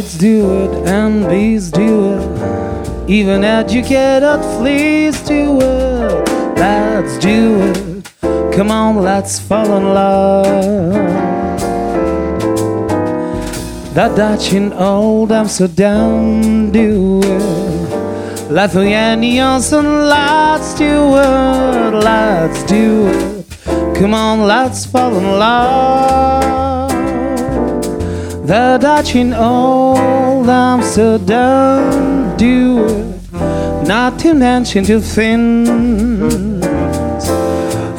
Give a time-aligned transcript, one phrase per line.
[0.00, 3.10] Birds do it and bees do it.
[3.10, 6.28] Even educated fleas do it.
[6.56, 8.10] Let's do it.
[8.54, 10.94] Come on, let's fall in love.
[13.92, 18.50] The Dutch in old Amsterdam do it.
[18.50, 21.90] Lithuanians and Letts do it.
[22.02, 23.96] Let's do it.
[23.98, 26.69] Come on, let's fall in love.
[28.50, 33.32] The Dutch in old Amsterdam do it,
[33.86, 36.66] not to mention to Finns.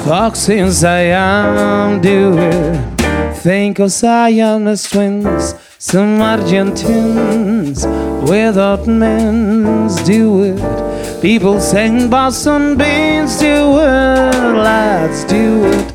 [0.03, 5.55] Fox in Siam do it, think of Siamese twins.
[5.80, 7.88] Some Argentines
[8.30, 11.21] without men's do it.
[11.21, 15.93] People sing Boston beans do it, let's do it.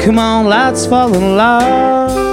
[0.00, 2.27] Come on, let's fall in love.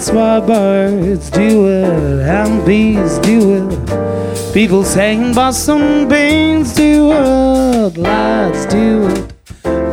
[0.00, 4.54] That's why birds do it and bees do it.
[4.54, 7.98] People saying Boston beans do it.
[7.98, 9.34] Let's do it.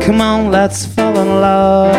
[0.00, 1.94] Come on, let's fall in love.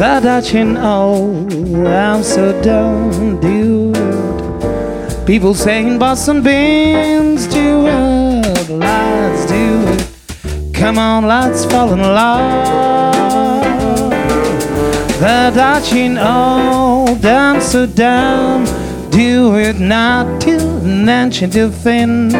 [0.00, 5.26] The Dutch in old Amsterdam do it.
[5.26, 8.68] People saying Boston beans do it.
[8.68, 10.74] Let's do it.
[10.74, 12.93] Come on, let's fall in love.
[15.24, 18.66] The Dutch in old oh, Amsterdam
[19.10, 22.34] do it not to mention the Finns.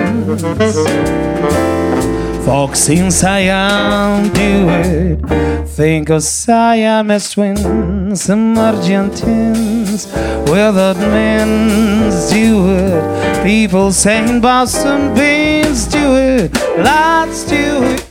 [2.45, 5.67] Folks in Siam do it.
[5.67, 10.07] Think of Siamese twins, some Argentines
[10.51, 13.43] without men's do it.
[13.43, 16.53] People saying Boston beans do it.
[16.77, 18.07] Let's do it.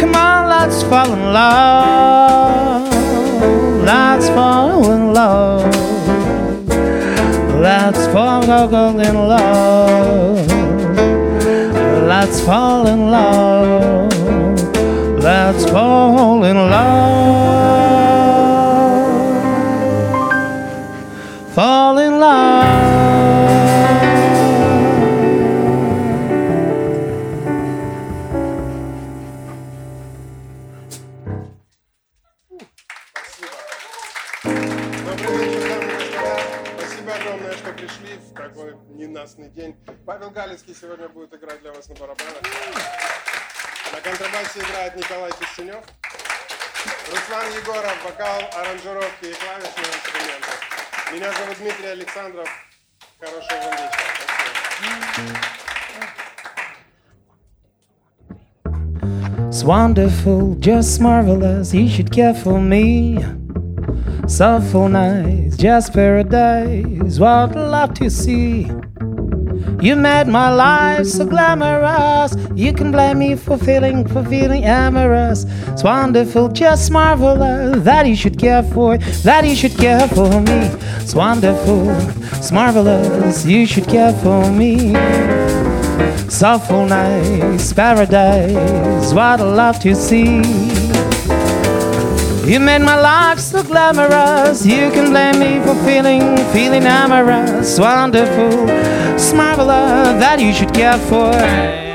[0.00, 2.79] Come on, let's fall in love.
[3.92, 5.74] Let's fall in love.
[7.60, 10.46] Let's fall in love.
[12.06, 14.12] Let's fall in love.
[15.18, 17.69] Let's fall in love.
[40.80, 42.42] Сегодня будет играть для вас на барабанах.
[43.92, 45.84] На контрабасе играет Николай Кистенев.
[47.10, 50.52] Руслан Егоров, вокал, аранжировки и клавишные инструменты.
[51.12, 52.48] Меня зовут Дмитрий Александров.
[53.18, 54.10] Хорошего вам вечера.
[59.50, 63.18] It's wonderful, just marvelous, you should care for me.
[64.26, 68.79] Soulful nights, just paradise, what love to see.
[69.80, 72.36] You made my life so glamorous.
[72.54, 75.46] You can blame me for feeling, for feeling amorous.
[75.68, 80.68] It's wonderful, just marvelous that you should care for, that you should care for me.
[81.00, 81.88] It's wonderful,
[82.36, 84.92] it's marvelous, you should care for me.
[86.28, 90.42] Soulful nights, paradise, what a love to see.
[92.46, 94.66] You made my life so glamorous.
[94.66, 97.78] You can blame me for feeling, feeling amorous.
[97.78, 98.66] Wonderful,
[99.20, 101.89] it's marvelous that you should care for.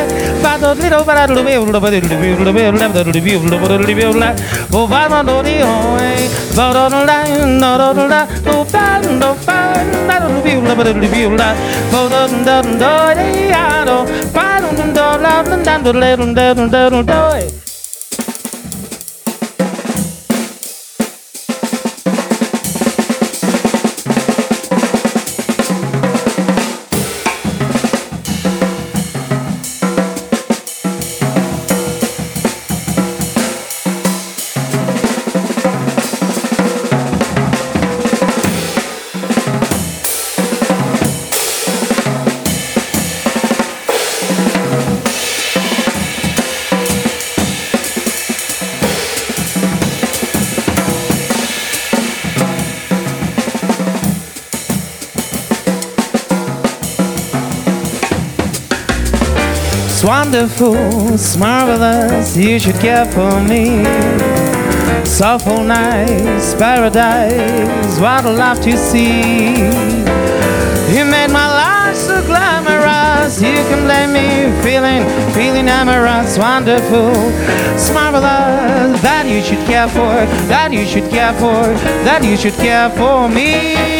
[0.00, 0.27] It's
[17.08, 17.57] Hey.
[60.08, 60.74] Wonderful,
[61.12, 63.84] it's marvelous, you should care for me.
[65.04, 69.52] Soulful nights, paradise, what a love to see.
[70.96, 74.28] You made my life so glamorous, you can blame me
[74.62, 77.12] feeling, feeling amorous, wonderful.
[77.74, 80.14] It's marvelous that you should care for,
[80.48, 81.60] that you should care for,
[82.08, 83.97] that you should care for me.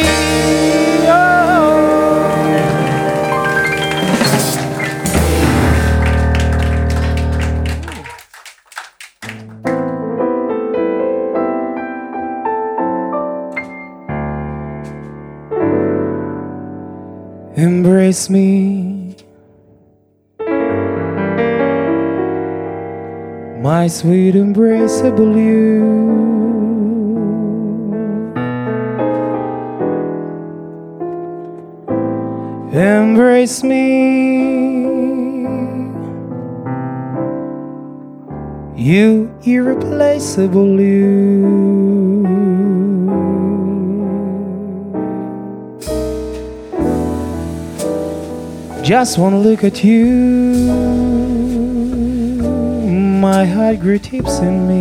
[17.58, 19.16] Embrace me,
[23.60, 25.82] my sweet embraceable you.
[32.72, 34.84] Embrace me,
[38.76, 41.67] you irreplaceable you.
[48.88, 50.06] Just wanna look at you.
[53.20, 54.80] my heart grew tips in me.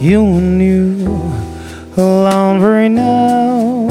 [0.00, 1.06] You knew
[1.96, 3.86] alone very now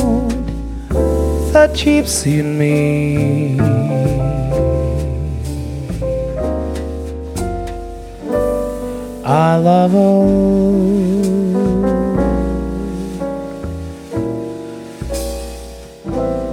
[1.54, 4.17] that gypsy in me.
[9.29, 10.48] I love all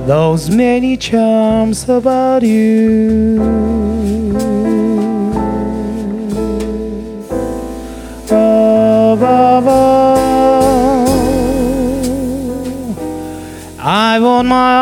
[0.08, 3.40] those many charms about you.
[8.26, 11.06] Above all,
[13.78, 14.78] I want my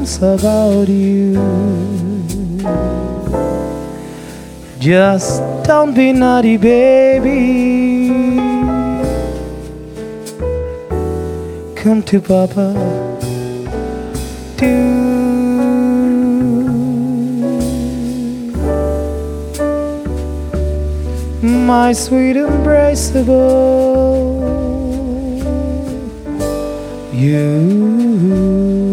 [0.00, 1.41] arms about you.
[4.82, 8.34] Just don't be naughty, baby.
[11.76, 12.74] Come to Papa.
[14.56, 14.74] Do
[21.46, 23.30] my sweet embraceable
[27.14, 28.91] you.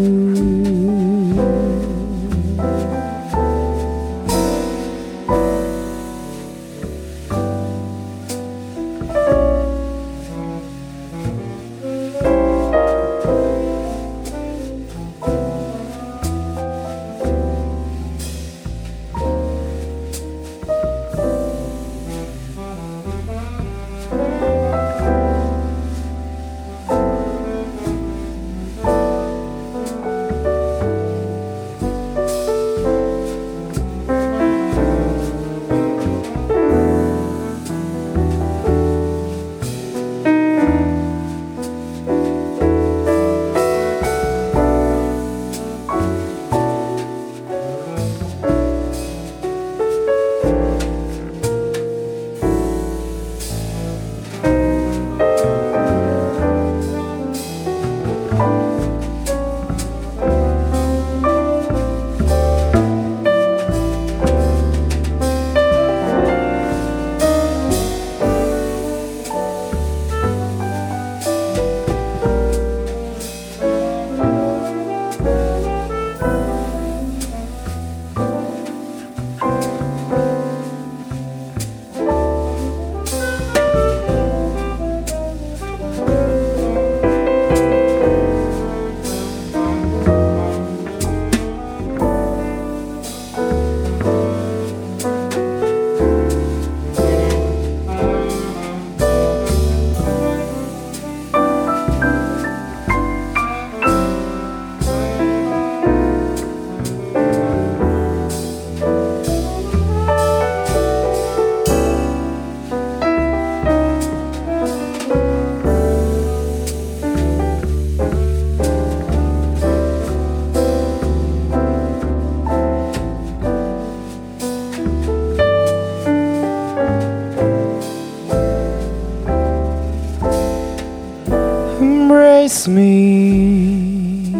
[132.60, 134.30] Embrace me,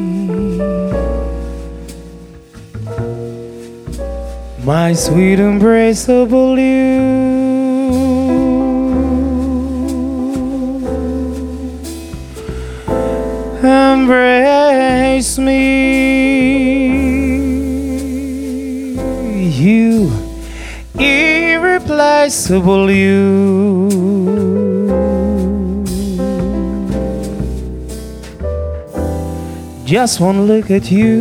[4.63, 7.01] my sweet embraceable you.
[13.63, 15.71] Embrace me,
[19.49, 20.11] you
[20.99, 23.20] irreplaceable you.
[29.91, 31.21] Just one look at you.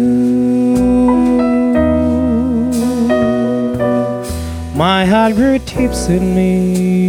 [4.75, 7.07] My heart grew tips in me.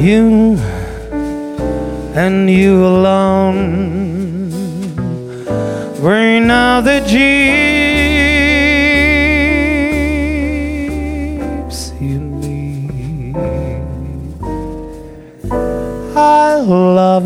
[0.00, 0.56] You
[2.14, 4.50] and you alone
[6.00, 7.71] bring out the gypsy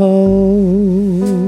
[0.01, 1.47] oh,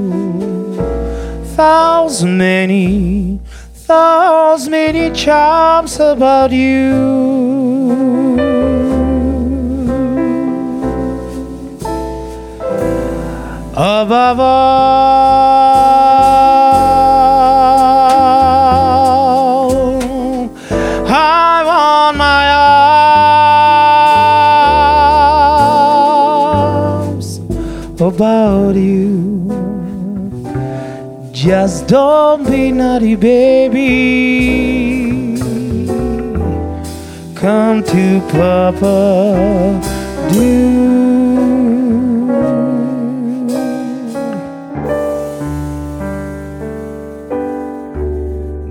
[1.56, 3.40] thousand many,
[3.72, 7.98] thousand many charms about you.
[13.74, 15.57] Above all,
[31.48, 33.78] Just don't be naughty, baby.
[37.34, 39.80] Come to Papa,
[40.30, 40.68] do.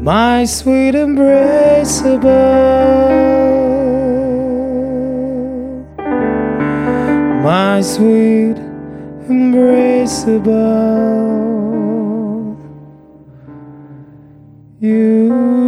[0.03, 2.21] My sweet embraceable,
[7.41, 8.57] my sweet
[9.27, 11.46] embraceable,
[14.79, 15.66] you.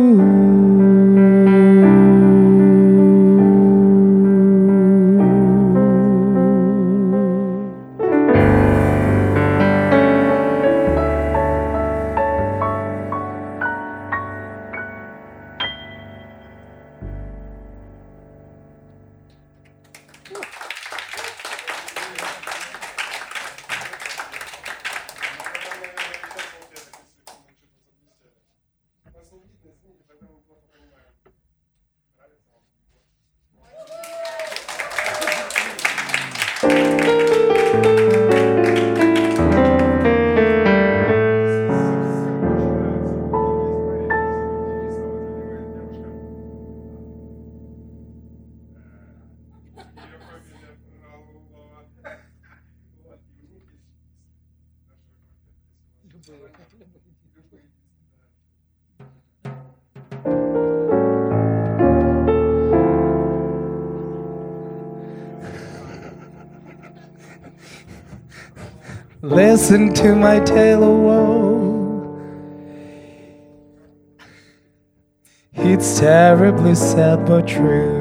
[69.60, 72.18] Listen to my tale of woe.
[75.54, 78.00] It's terribly sad but true.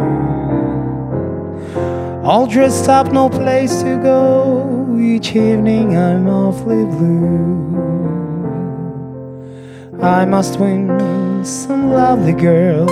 [2.23, 4.97] All dressed up, no place to go.
[5.01, 7.75] Each evening I'm awfully blue.
[10.01, 12.87] I must win some lovely girl.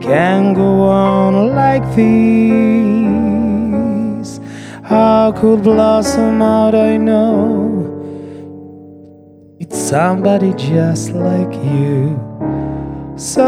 [0.00, 3.20] Can't go on like this.
[4.82, 6.74] How could blossom out?
[6.74, 7.63] I know
[9.84, 12.18] somebody just like you.
[13.16, 13.44] So.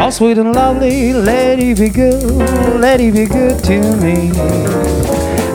[0.00, 4.32] Oh, sweet and lovely, lady, be good, lady, be good to me.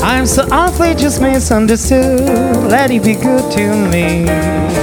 [0.01, 4.82] I'm so awfully just misunderstood, lady, be good to me.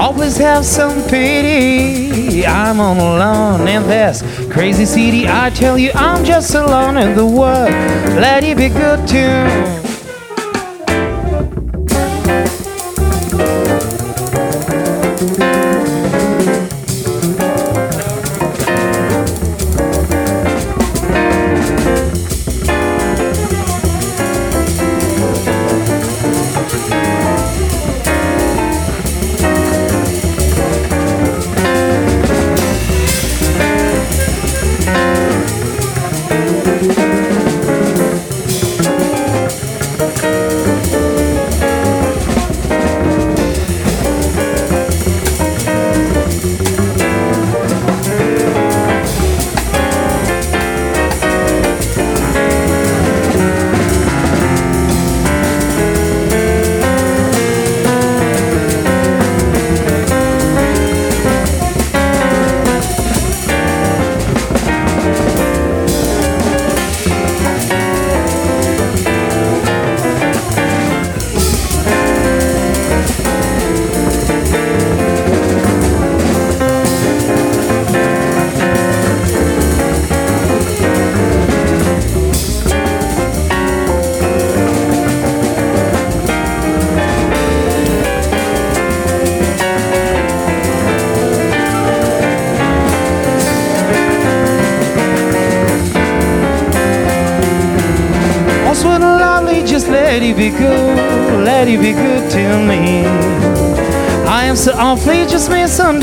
[0.00, 2.46] Always have some pity.
[2.46, 5.28] I'm all alone in this crazy city.
[5.28, 7.70] I tell you, I'm just alone in the world.
[8.16, 9.79] Let it be good to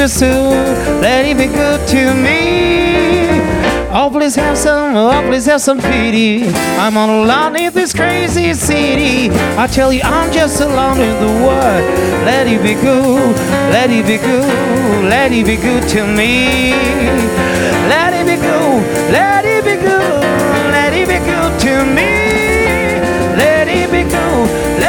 [0.07, 3.41] let it be good to me.
[3.91, 6.47] Oh, please have some, oh, please have some pity.
[6.77, 9.29] I'm all alone in this crazy city.
[9.57, 11.83] I tell you, I'm just alone in the world.
[12.25, 13.35] Let it be good,
[13.71, 16.71] let it be good, let it be good to me.
[17.89, 20.23] Let it be good, let it be good,
[20.71, 22.11] let it be good to me.
[23.35, 24.79] Let it be good,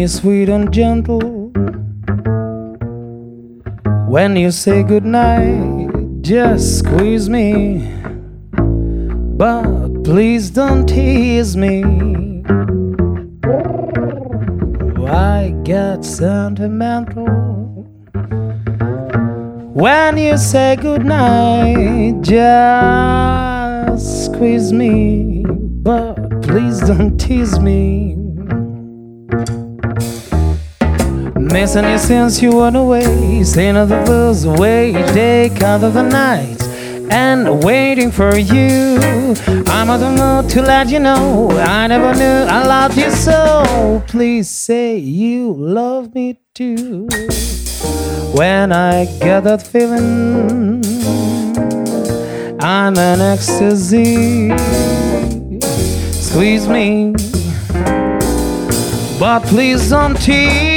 [0.00, 1.50] me sweet and gentle.
[4.08, 7.86] When you say goodnight, just squeeze me.
[9.36, 11.84] But please don't tease me.
[15.06, 17.26] I get sentimental
[19.74, 22.22] when you say goodnight.
[22.22, 25.44] Just squeeze me,
[25.82, 28.19] but please don't tease me.
[31.52, 36.62] Missing you since you went away, saying other words away day, count of the nights
[37.10, 38.98] and waiting for you.
[39.66, 44.00] I'm on the mood to let you know I never knew I loved you so.
[44.06, 47.08] Please say you love me too.
[48.32, 50.84] When I get that feeling,
[52.62, 54.50] I'm an ecstasy.
[56.12, 57.12] Squeeze me,
[59.18, 60.69] but please don't tease.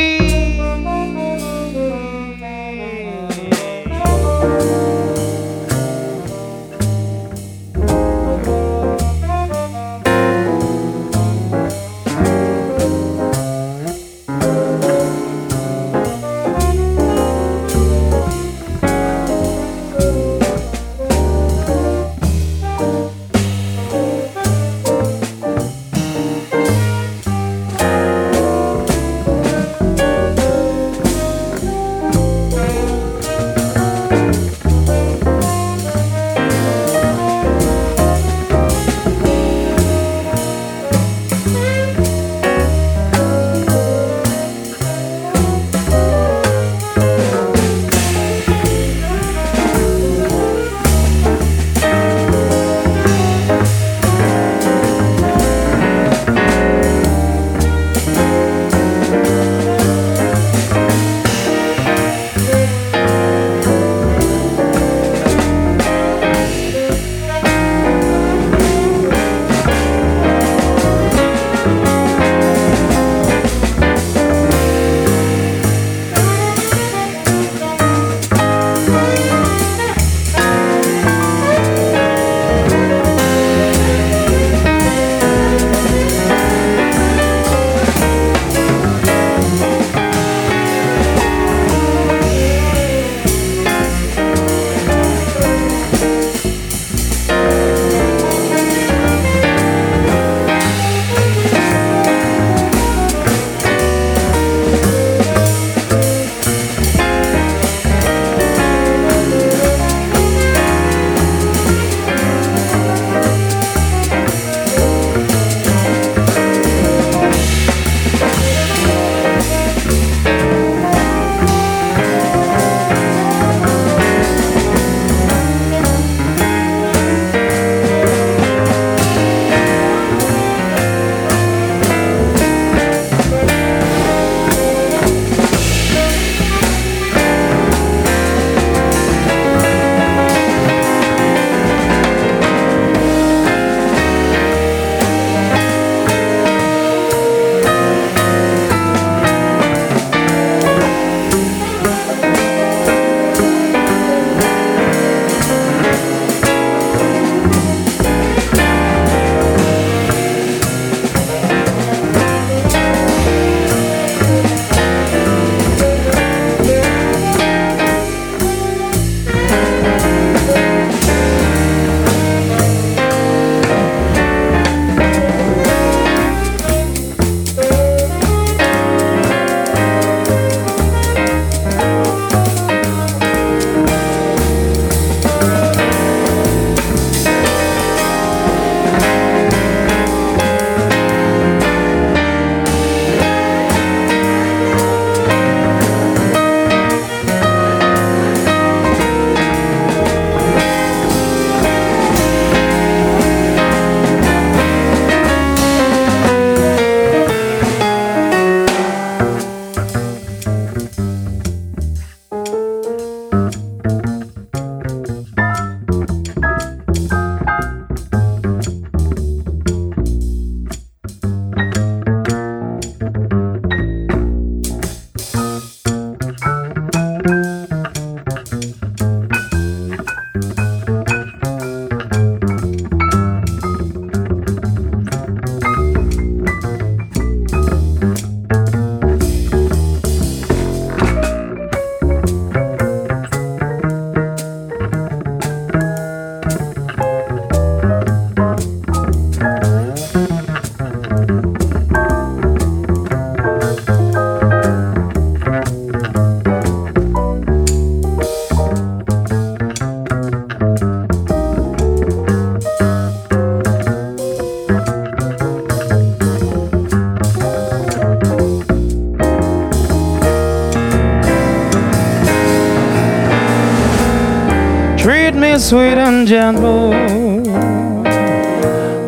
[275.63, 276.91] Sweet and gentle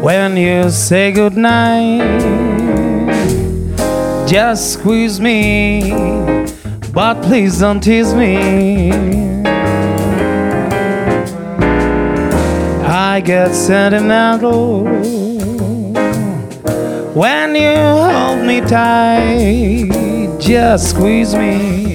[0.01, 1.99] when you say goodnight.
[4.25, 5.91] Just squeeze me,
[6.93, 8.89] but please don't tease me.
[12.87, 14.85] I get sentimental
[17.13, 19.91] when you hold me tight.
[20.39, 21.94] Just squeeze me,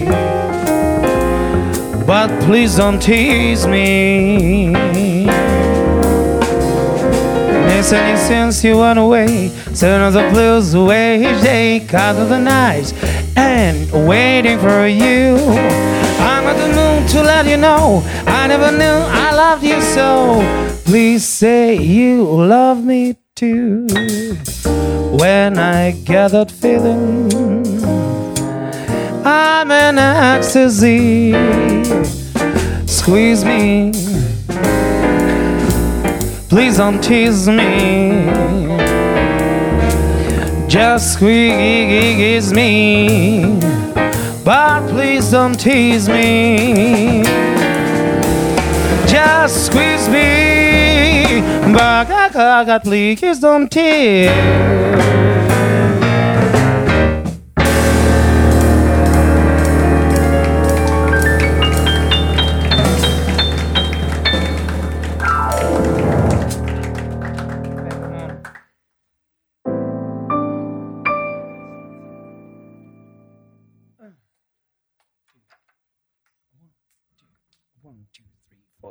[2.10, 4.70] but please don't tease me.
[7.76, 12.92] You since you went away, sending the blues away, they cut of the nights
[13.36, 13.76] and
[14.08, 15.36] waiting for you.
[16.18, 20.42] I'm at the moon to let you know I never knew I loved you so.
[20.86, 23.86] Please say you love me too.
[25.12, 27.59] When I get that feeling,
[29.24, 31.32] I'm in ecstasy.
[32.86, 33.92] Squeeze me,
[36.48, 38.26] please don't tease me.
[40.68, 43.58] Just squeeze me,
[44.44, 47.22] but please don't tease me.
[49.06, 54.89] Just squeeze me, but please don't tease.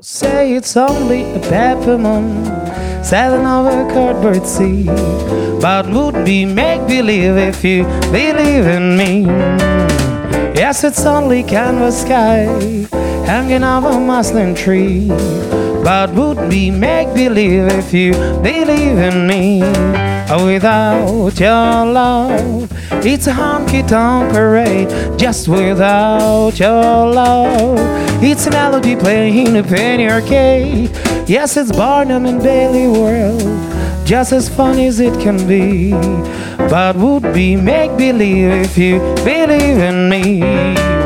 [0.01, 2.47] Say it's only a peppermint
[3.05, 4.85] sailing over cardboard sea,
[5.59, 9.25] but would be make believe if you believe in me.
[10.55, 12.45] Yes, it's only canvas sky
[13.25, 15.09] hanging over a muslin tree,
[15.83, 20.08] but would be make believe if you believe in me.
[20.29, 22.71] Without your love,
[23.03, 24.87] it's a honky tonk parade.
[25.17, 27.79] Just without your love,
[28.23, 30.91] it's a melody playing a penny arcade.
[31.27, 33.41] Yes, it's Barnum and Bailey world,
[34.05, 35.93] just as fun as it can be.
[36.69, 40.98] But would be make believe if you believe in me.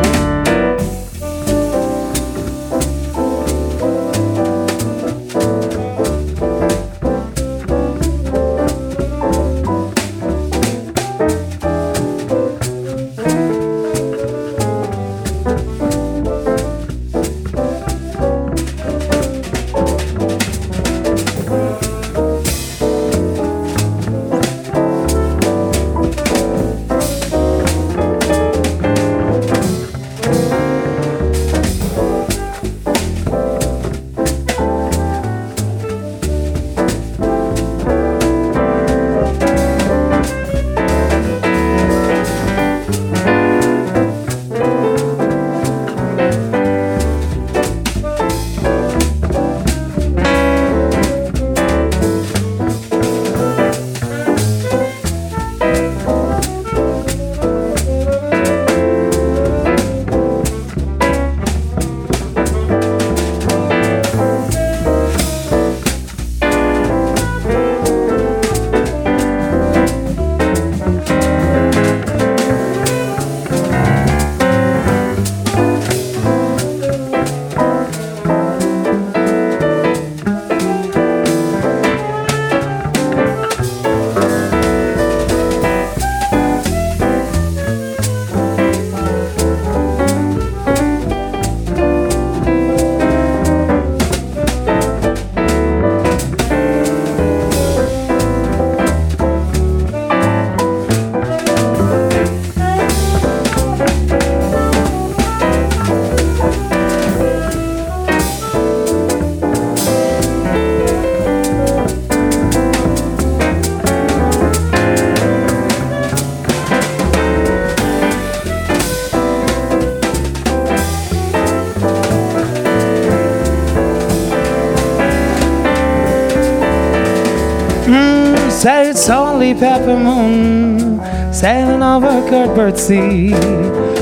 [128.94, 131.02] It's only peppermoon
[131.34, 133.32] sailing over Cuthbert Sea.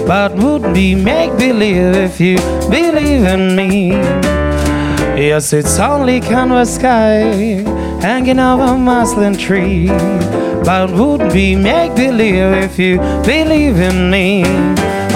[0.05, 2.35] But would be make believe if you
[2.69, 3.91] believe in me.
[5.27, 7.63] Yes, it's only canvas sky
[8.01, 9.87] hanging over muslin tree.
[10.65, 14.43] But would be make believe if you believe in me.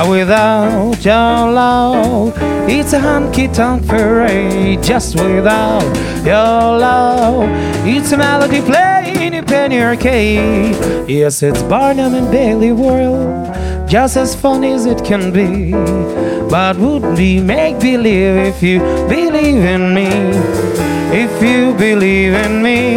[0.10, 2.34] Without your love,
[2.70, 4.82] it's a honky tonk parade.
[4.82, 5.84] Just without
[6.24, 7.50] your love,
[7.86, 8.95] it's a melody playing
[9.46, 11.10] in penny arcade.
[11.10, 13.54] Yes, it's Barnum and Bailey world,
[13.88, 15.72] just as fun as it can be.
[16.50, 20.08] But would be make believe if you believe in me?
[21.12, 22.94] If you believe in me,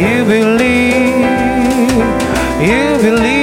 [0.00, 1.26] you believe,
[2.62, 3.39] you believe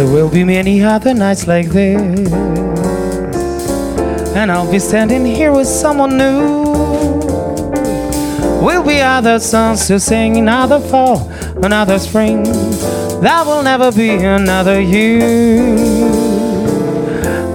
[0.00, 2.79] There will be many other nights like this.
[4.34, 6.64] And I'll be standing here with someone new.
[8.62, 11.28] We'll be other songs to sing, another fall,
[11.64, 12.44] another spring.
[13.22, 15.18] That will never be another you.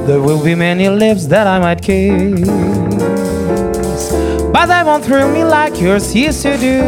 [0.05, 2.47] There will be many lips that I might kiss.
[4.51, 6.83] But they won't thrill me like yours used to do.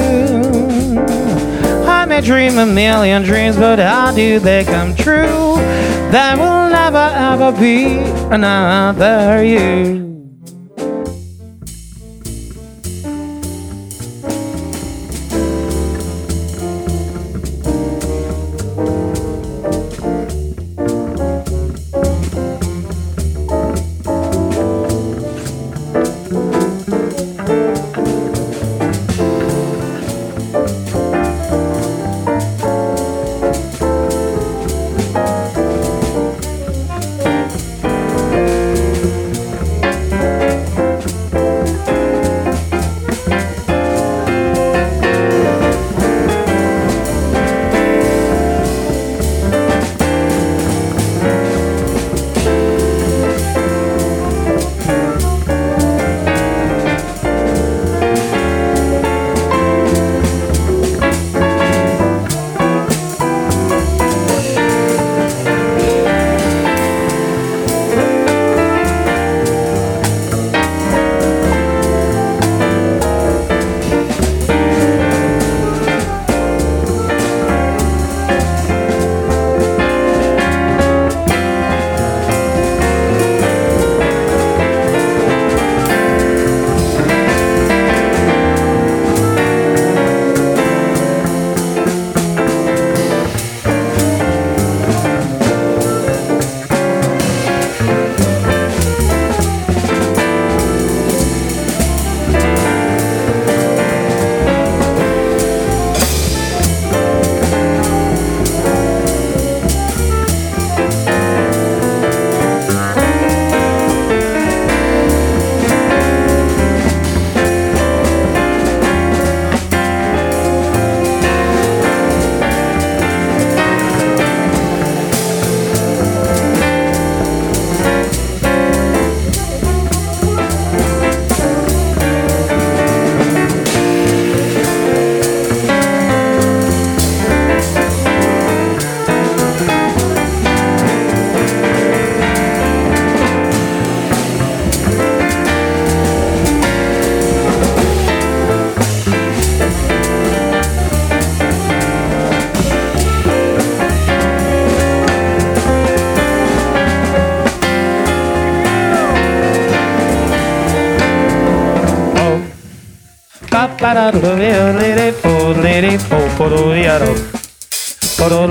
[1.87, 5.55] I may dream a million dreams, but how do they come true?
[6.11, 7.97] There will never ever be
[8.31, 10.06] another you.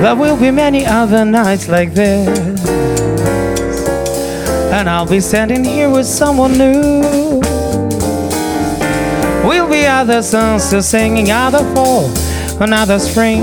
[0.00, 2.64] There will be many other nights like this.
[4.72, 7.40] And I'll be standing here with someone new.
[9.44, 12.10] We'll be other songs still singing, other fall,
[12.62, 13.40] another spring.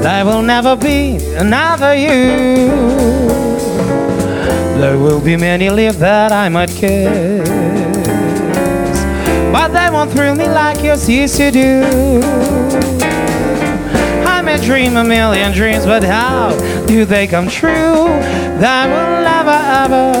[0.00, 2.68] There will never be another you.
[4.80, 7.46] There will be many lips that I might kiss.
[9.52, 12.45] But they won't thrill me like yours used to do.
[14.48, 18.06] I dream a million dreams, but how do they come true?
[18.60, 20.12] That will never ever,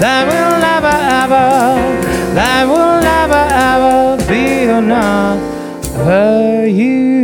[0.00, 1.78] that will never ever,
[2.34, 7.15] that will never ever be another you.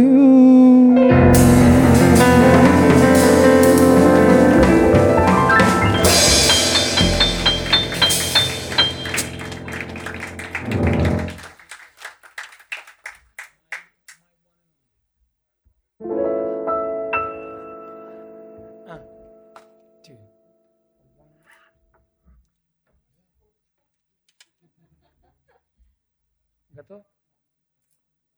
[26.71, 27.03] Готов?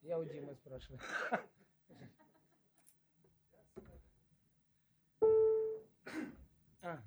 [0.01, 0.99] Я у Димы спрашиваю.
[6.81, 6.97] А,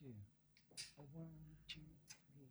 [0.00, 0.14] two,
[0.96, 1.28] one,
[1.66, 1.82] two,
[2.32, 2.48] three.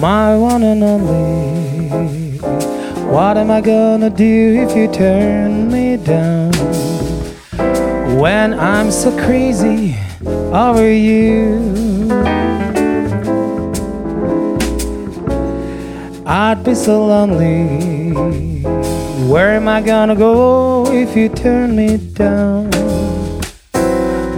[0.00, 2.38] My one and only.
[3.10, 6.52] What am I gonna do if you turn me down?
[8.20, 9.96] When I'm so crazy
[10.52, 12.39] over you.
[16.43, 18.13] I'd be so lonely.
[19.31, 22.71] Where am I gonna go if you turn me down?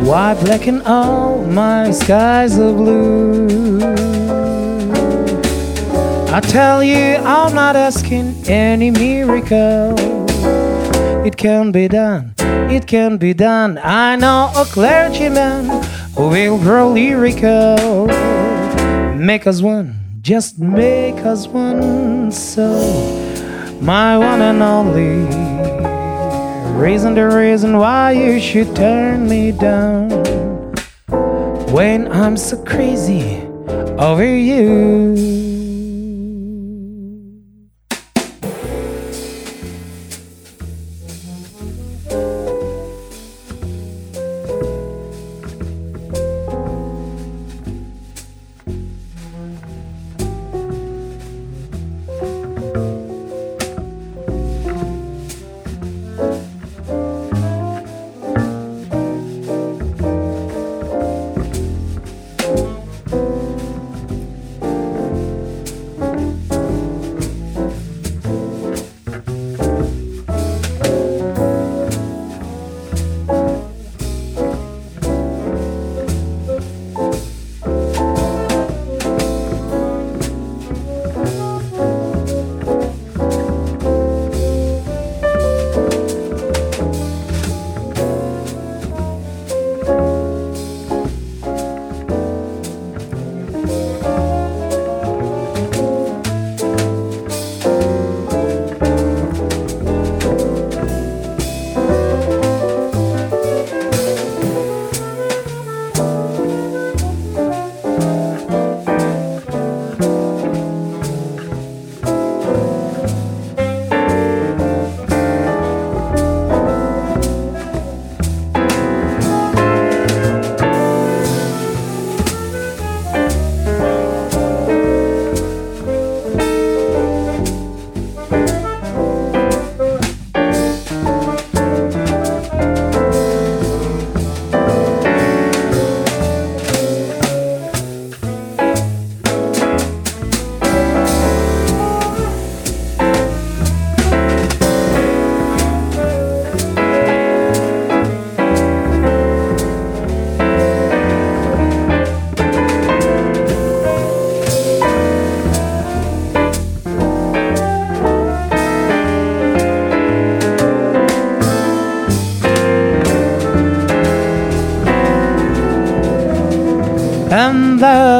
[0.04, 3.80] Why blacken all my skies of blue?
[6.28, 9.96] I tell you, I'm not asking any miracle.
[11.26, 12.34] It can be done,
[12.70, 13.80] it can be done.
[13.82, 15.70] I know a clergyman
[16.18, 18.08] who will grow lyrical.
[19.16, 22.72] Make us one just make us one so
[23.82, 25.28] my one and only
[26.82, 30.10] reason the reason why you should turn me down.
[31.74, 33.42] When i'm so crazy
[34.00, 35.63] over you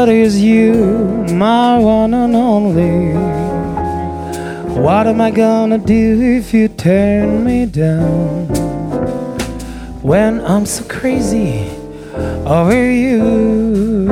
[0.04, 0.74] and that is you,
[1.34, 3.14] my one and only.
[4.82, 8.48] What am I gonna do if you turn me down
[10.02, 11.70] when I'm so crazy
[12.46, 14.10] over you?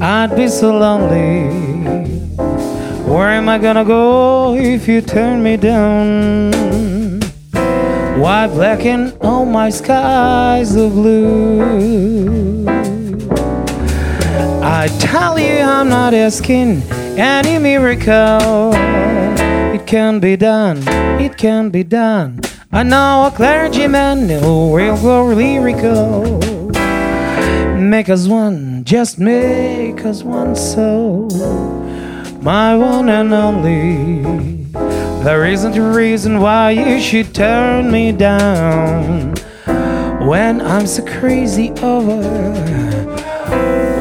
[0.00, 1.50] I'd be so lonely.
[3.04, 6.52] Where am I gonna go if you turn me down?
[8.22, 12.64] Why blacken all my skies of blue?
[14.62, 16.82] I tell you, I'm not asking
[17.18, 18.72] any miracle.
[19.74, 20.78] It can be done,
[21.20, 22.40] it can be done.
[22.72, 26.38] I know a clergyman who will go lyrical.
[27.78, 31.28] Make us one, just make us one soul.
[32.40, 34.62] My one and only.
[35.22, 39.31] There isn't a reason why you should turn me down
[40.26, 42.22] when I'm so crazy over.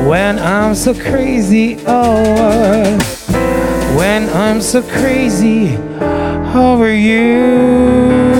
[0.07, 2.97] When I'm so crazy over.
[3.97, 5.75] When I'm so crazy
[6.55, 8.30] over you.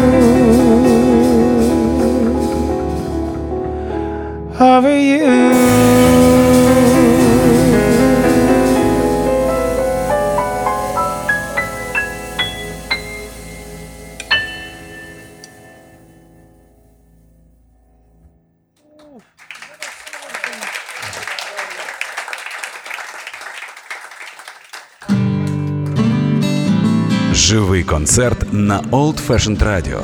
[27.81, 30.01] Живий концерт на Old Fashioned Radio.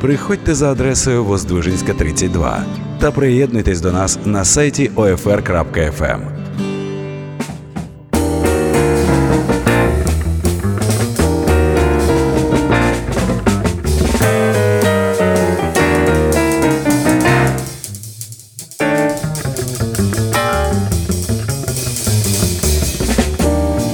[0.00, 2.64] Приходьте за адресою Воздвижинська 32
[3.00, 6.20] та приєднуйтесь до нас на сайті OFR.FM.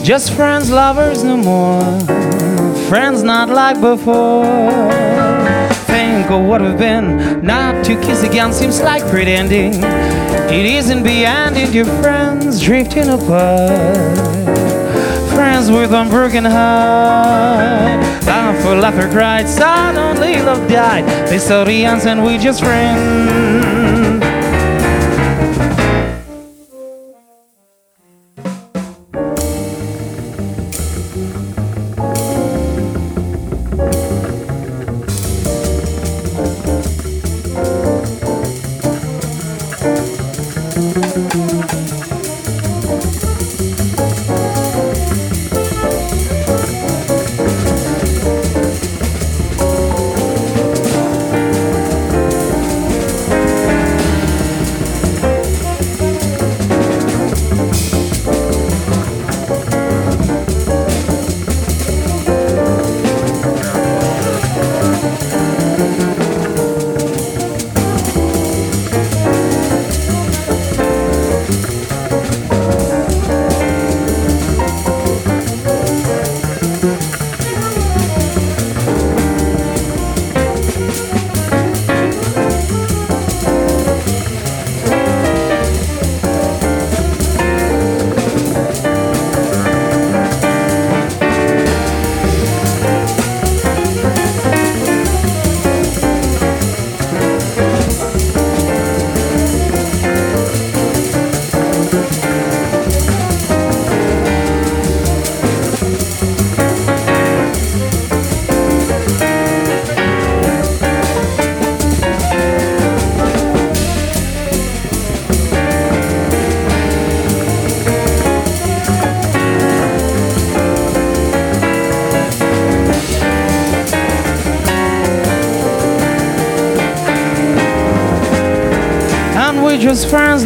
[0.05, 2.30] Just friends, lovers, no more.
[2.91, 4.91] Friends not like before.
[5.86, 7.41] Think of what we've been.
[7.41, 9.74] Not to kiss again seems like pretending.
[10.51, 14.18] It isn't beyond it, your friends drifting apart.
[15.36, 18.01] Friends with unbroken heart.
[18.26, 21.05] Laugh for laughter cried, suddenly love died.
[21.28, 23.70] They saw the answer and we just friends.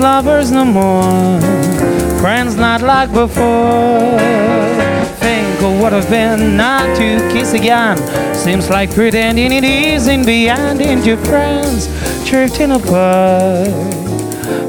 [0.05, 1.41] Lovers no more.
[2.21, 4.19] Friends not like before.
[5.25, 7.97] Think of what have been, not to kiss again.
[8.35, 11.89] Seems like pretending it isn't beyond into friends
[12.29, 13.71] drifting apart.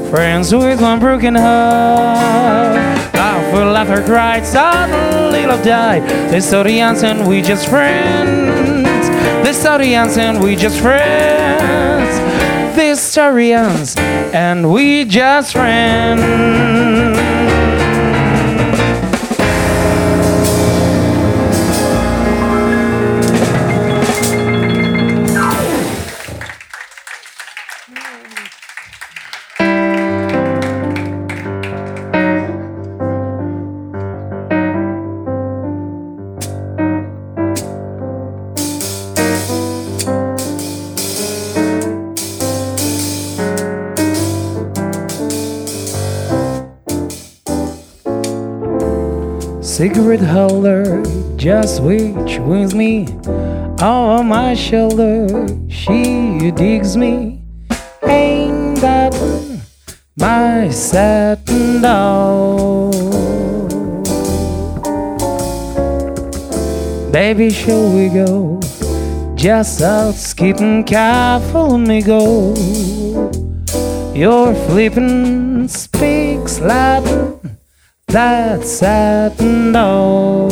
[0.08, 2.86] Friends with one broken heart.
[3.12, 6.02] Laugh for laughter cried, suddenly love died.
[6.30, 9.06] They saw the answer we just friends.
[9.44, 11.35] They saw the answer we just friends
[14.34, 17.45] and we just friends.
[49.76, 51.02] Cigarette holder
[51.36, 53.06] just reach with me
[53.82, 55.28] over my shoulder.
[55.68, 57.42] She digs me,
[58.02, 59.12] ain't that
[60.16, 62.90] my satin doll?
[67.12, 68.58] Baby, shall we go?
[69.34, 71.38] Just out skipping car,
[71.76, 72.54] me go.
[74.14, 77.55] You're flipping, speaks Latin,
[78.16, 80.48] that's satin doll.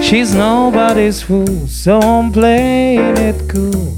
[0.00, 3.94] She's nobody's fool, so I'm playing it cool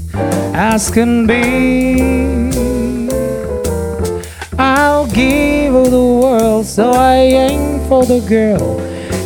[0.53, 2.51] as can be.
[4.59, 7.15] I'll give her the world, so I
[7.47, 8.81] aim for the girl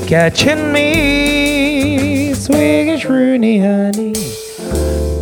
[0.05, 2.33] catching me.
[2.35, 4.13] Swiggish Rooney, honey.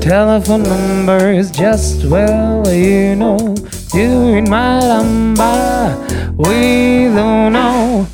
[0.01, 3.55] Telephone number is just well, you know,
[3.91, 6.33] doing my lumber.
[6.37, 8.07] We don't know,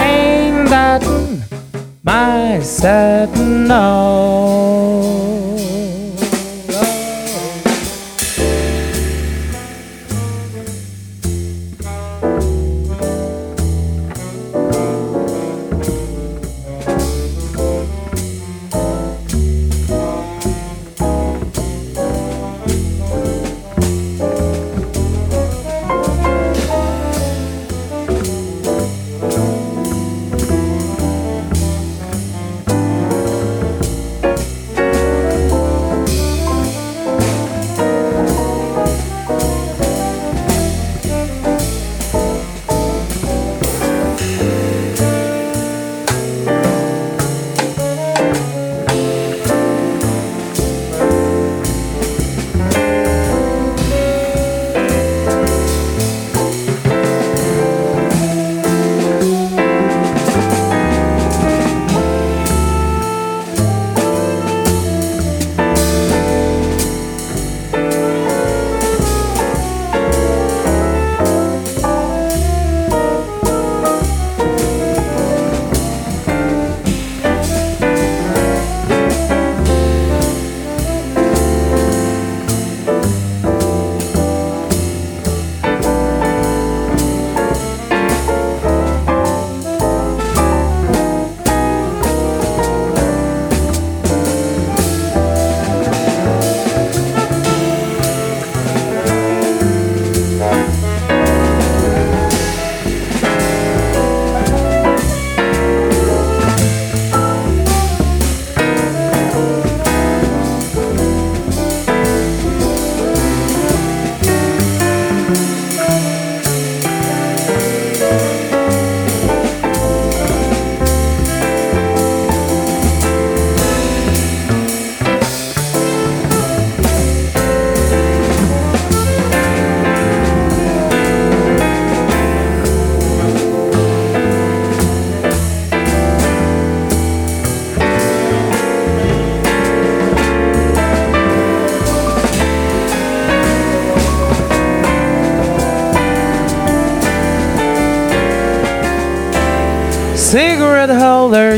[0.00, 1.02] ain't that
[2.02, 4.65] my satin doll?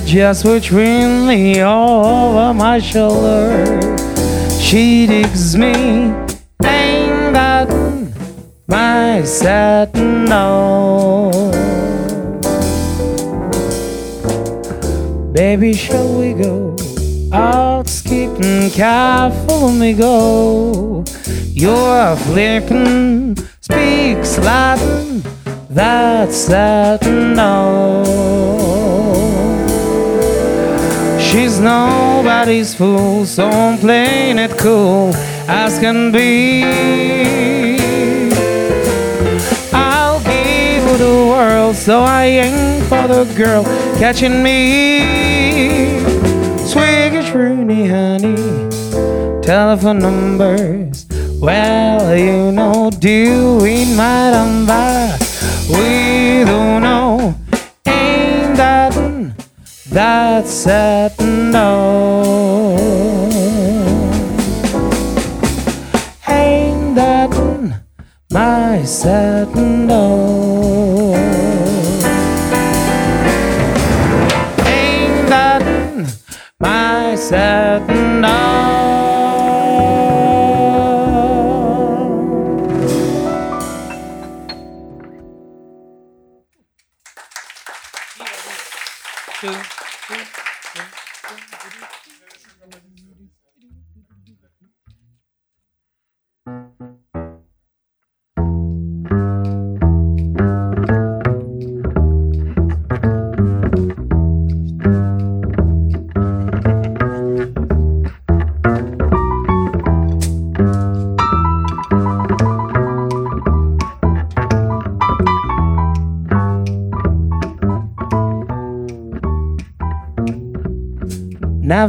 [0.08, 3.78] Just between me over my shoulder.
[4.58, 5.74] She digs me,
[6.64, 7.68] ain't that
[8.66, 11.52] my satin doll?
[15.34, 16.74] Baby, shall we go
[17.30, 18.70] out skipping?
[18.70, 21.04] Careful, me go.
[21.52, 25.22] You're flipping, speaks Latin.
[25.68, 28.67] That's satin doll.
[31.30, 35.14] She's nobody's fool, so I'm playing it cool
[35.46, 36.62] as can be.
[39.74, 43.62] I'll give her the world, so I aim for the girl
[43.98, 46.00] catching me.
[46.64, 51.04] Swiggish Rooney, honey, telephone numbers.
[51.42, 55.14] Well, you know, doing my number.
[55.68, 57.34] We don't know,
[57.86, 58.98] ain't that
[59.90, 61.17] that's satin
[61.58, 62.07] doll.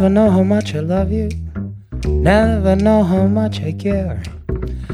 [0.09, 1.29] Never know how much I love you.
[2.03, 4.23] Never know how much I care.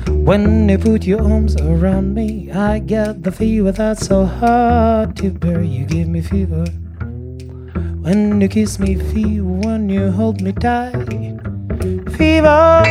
[0.09, 5.31] When you put your arms around me, I get the fever that's so hard to
[5.31, 5.61] bear.
[5.61, 6.65] You give me fever.
[8.01, 9.45] When you kiss me, fever.
[9.45, 11.07] When you hold me tight,
[12.17, 12.83] fever.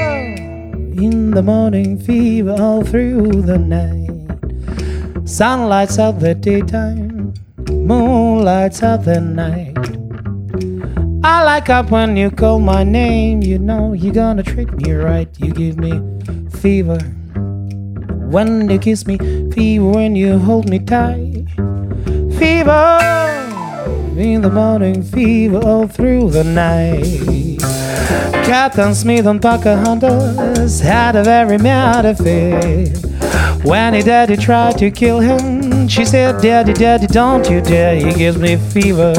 [0.96, 5.28] In the morning, fever all through the night.
[5.28, 7.34] Sun lights out the daytime,
[7.68, 9.73] moon lights out the night.
[11.26, 13.40] I like up when you call my name.
[13.40, 15.26] You know you're gonna treat me right.
[15.38, 15.92] You give me
[16.50, 16.98] fever
[18.28, 19.16] when you kiss me,
[19.50, 21.46] fever when you hold me tight.
[22.36, 22.98] Fever
[24.18, 27.58] in the morning, fever all through the night.
[28.44, 32.86] Captain Smith and Pocahontas had a very mad affair.
[33.62, 38.12] When his daddy tried to kill him, she said, Daddy, Daddy, don't you dare, he
[38.12, 39.14] gives me fever.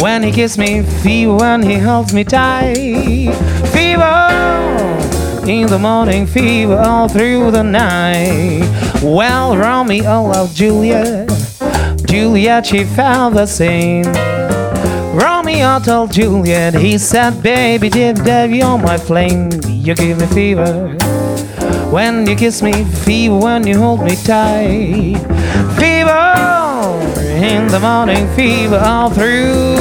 [0.00, 3.34] When he kisses me, fever when he holds me tight.
[3.68, 4.30] Fever
[5.46, 8.62] in the morning, fever all through the night.
[9.02, 11.28] Well, Romeo loved Juliet.
[12.06, 14.04] Juliet, she felt the same.
[15.14, 19.50] Romeo told Juliet, he said, Baby, did Dave, you're my flame.
[19.66, 20.96] You give me fever.
[21.90, 25.18] When you kiss me, fever when you hold me tight.
[25.78, 29.76] Fever in the morning fever all through,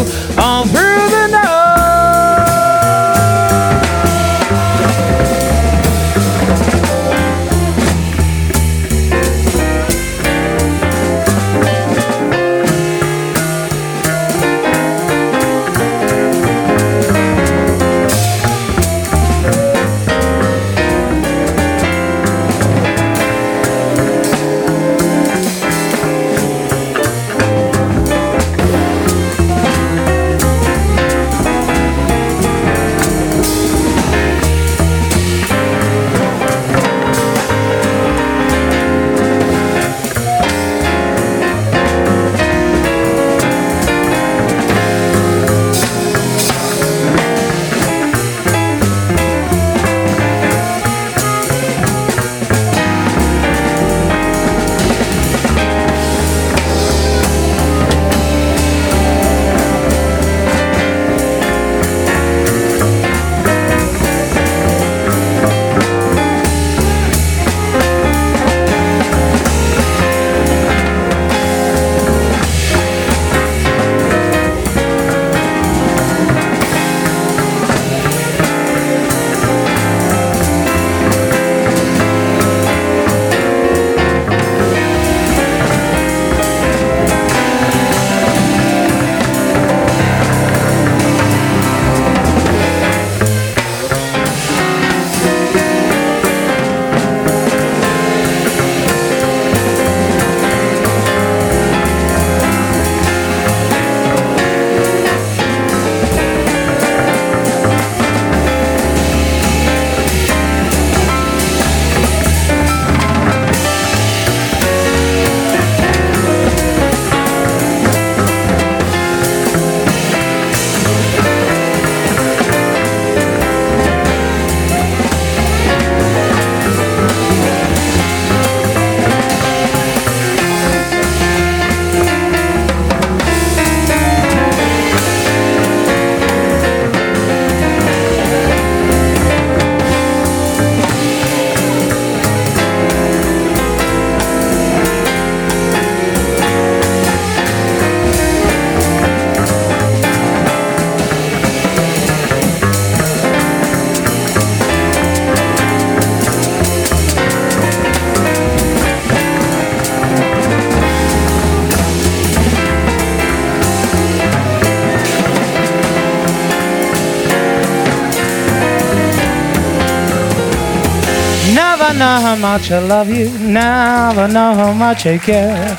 [172.54, 175.76] much I love you, never know how much I care.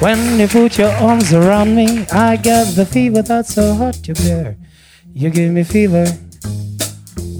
[0.00, 4.14] When you put your arms around me, I get the fever that's so hard to
[4.14, 4.56] bear.
[5.12, 6.06] You give me fever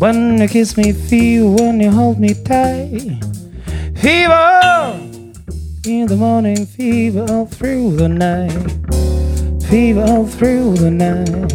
[0.02, 3.24] when you kiss me, fever when you hold me tight.
[4.04, 4.50] Fever
[5.86, 8.68] in the morning, fever all through the night.
[9.70, 11.52] Fever all through the night.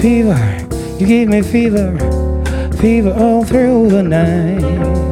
[0.00, 0.40] Fever,
[0.98, 1.96] you give me fever,
[2.80, 5.11] fever all through the night.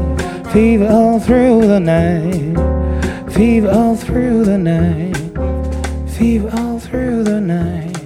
[0.52, 3.32] Fever all through the night.
[3.32, 5.16] Fever all through the night.
[6.10, 7.96] Fever all through the night.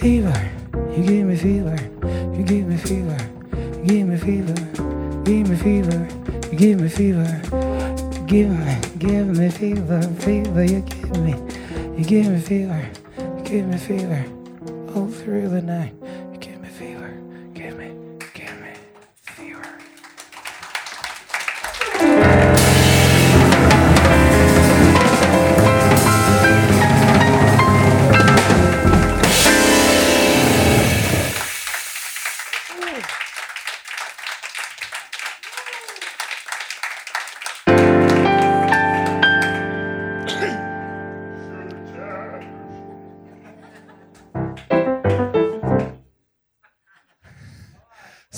[0.00, 0.52] Fever.
[0.96, 1.76] You give me fever,
[2.36, 3.16] you give me fever,
[3.78, 4.54] you give me fever,
[5.24, 6.08] give me fever,
[6.50, 7.40] you give me fever,
[8.26, 11.34] give me, give me fever, fever, you give me,
[11.96, 14.22] you give me fever, you give me fever,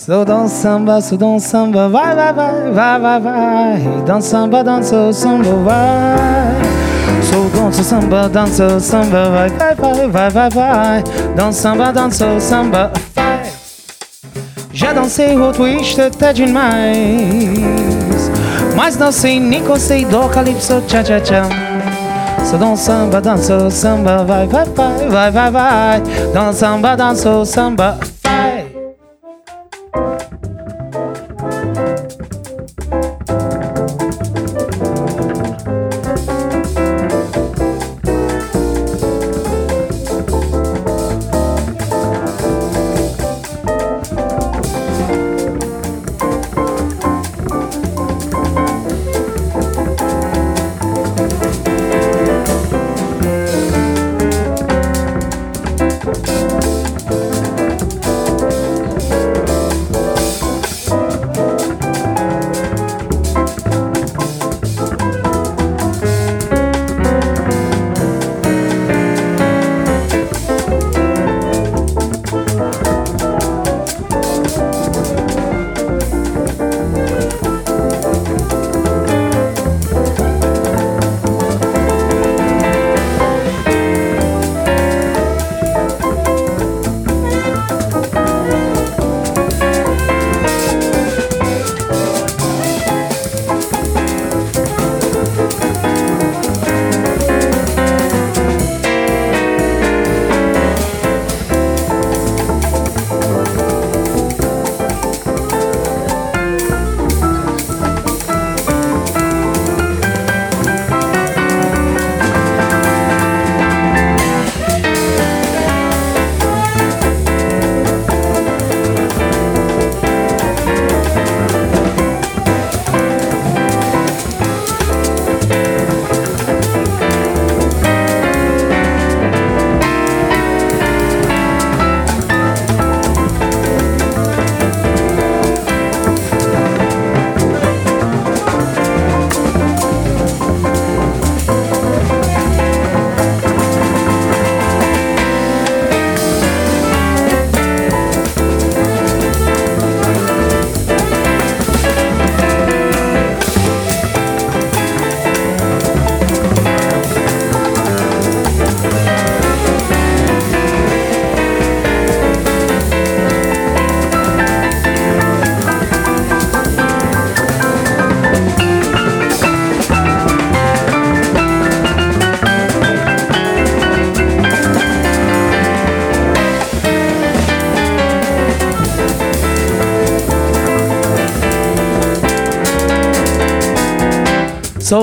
[0.07, 4.03] So dans samba, so dans samba, vai, vai, vai, vai, vai, vai.
[4.05, 7.23] Dans samba, dança samba, vai.
[7.23, 11.05] So dança samba, dança samba, vai, vai, vai, vai, vai, vai.
[11.35, 13.51] Dans samba, dança samba, vai.
[14.75, 17.01] Já dancei o twist até demais.
[18.77, 21.45] Mas não sei nem sei do calypso, tcha, tcha, tcha.
[22.45, 26.03] So dans samba, dança samba, vai, vai, vai, vai, vai, vai.
[26.35, 28.14] Dans samba, dança samba, So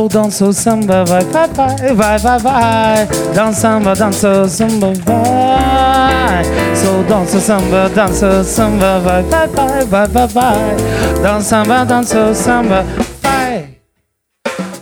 [0.07, 3.07] dança o samba, vai, vai, vai, vai, vai, vai.
[3.33, 6.43] Dança samba, dança samba, vai.
[6.75, 10.75] So dança o samba, dança samba, vai, vai, vai, vai, vai, vai.
[11.23, 12.85] Dança samba, dança samba,
[13.23, 13.69] vai.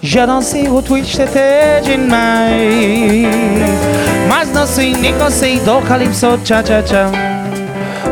[0.02, 2.60] Já dancei o twist até demais.
[4.28, 7.28] Mas não sei nem sei do calypso, tcha, tcha, tcha.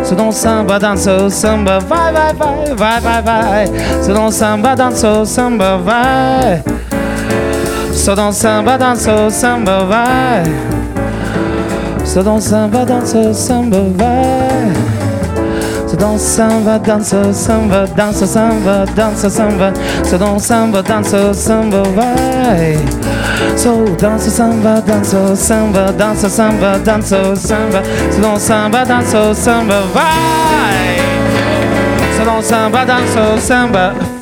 [0.07, 3.67] Sono samba danzo, samba vai, vai, vai, vai, vai, vai.
[4.01, 6.63] Sono samba danzo, samba vai.
[7.91, 10.43] Sono samba danzo, samba vai.
[12.05, 14.71] Sono samba danzo, samba vai.
[15.87, 19.73] Se dans samba, danse, samba, danse, samba, danse, samba.
[20.03, 22.77] Se dans samba, danse, samba, vai.
[23.57, 27.81] So danse samba, danse samba, danse samba, danse samba,
[28.11, 30.97] selon samba, danse samba, vai.
[32.17, 34.16] Selon samba, danse samba.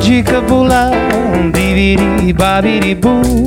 [0.00, 3.46] Nejikabula, um, Bibidi Babidi Boo.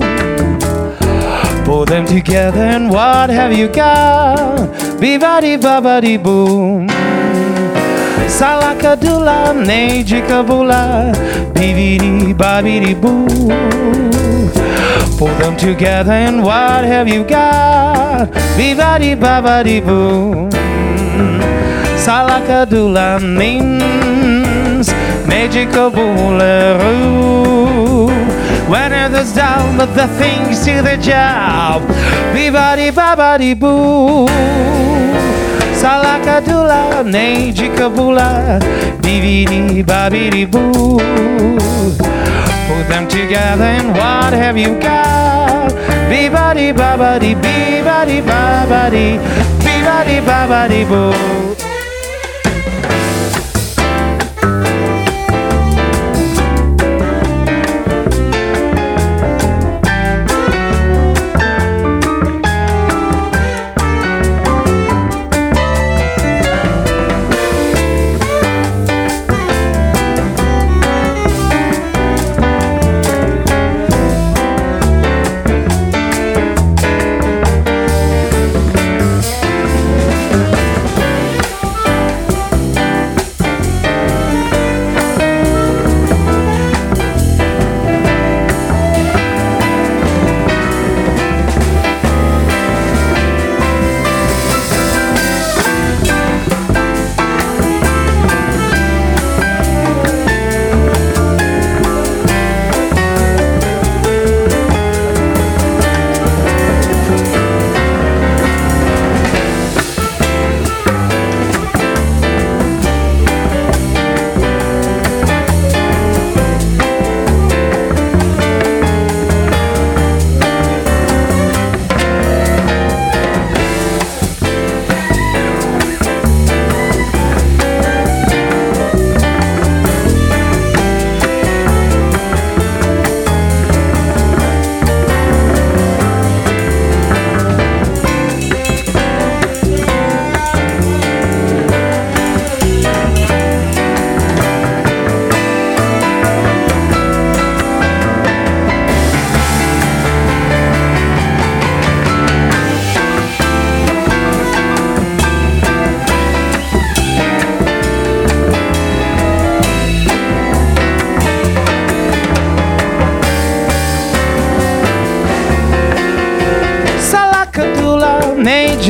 [1.64, 4.48] Pull them together and what have you got?
[5.00, 6.88] Bibadi Babadi Boom.
[8.28, 11.14] Salakadula, Nejikabula,
[11.54, 13.28] Bibidi Babidi Boo.
[15.18, 18.28] Pull them together and what have you got?
[18.58, 20.50] Bibadi Babadi Boom.
[22.00, 24.90] Salakadula means
[25.30, 27.30] magical boolaroo.
[28.70, 31.82] When others down, but the things to the job.
[32.34, 34.28] Bibadi babadi boo.
[35.82, 38.60] Salakadula, Nejikabula,
[39.02, 41.00] Bibidi babidi boo.
[42.68, 45.72] Put them together and what have you got?
[46.12, 49.18] Bibadi babadi, bibadi babadi,
[49.64, 51.49] bibadi babadi boo.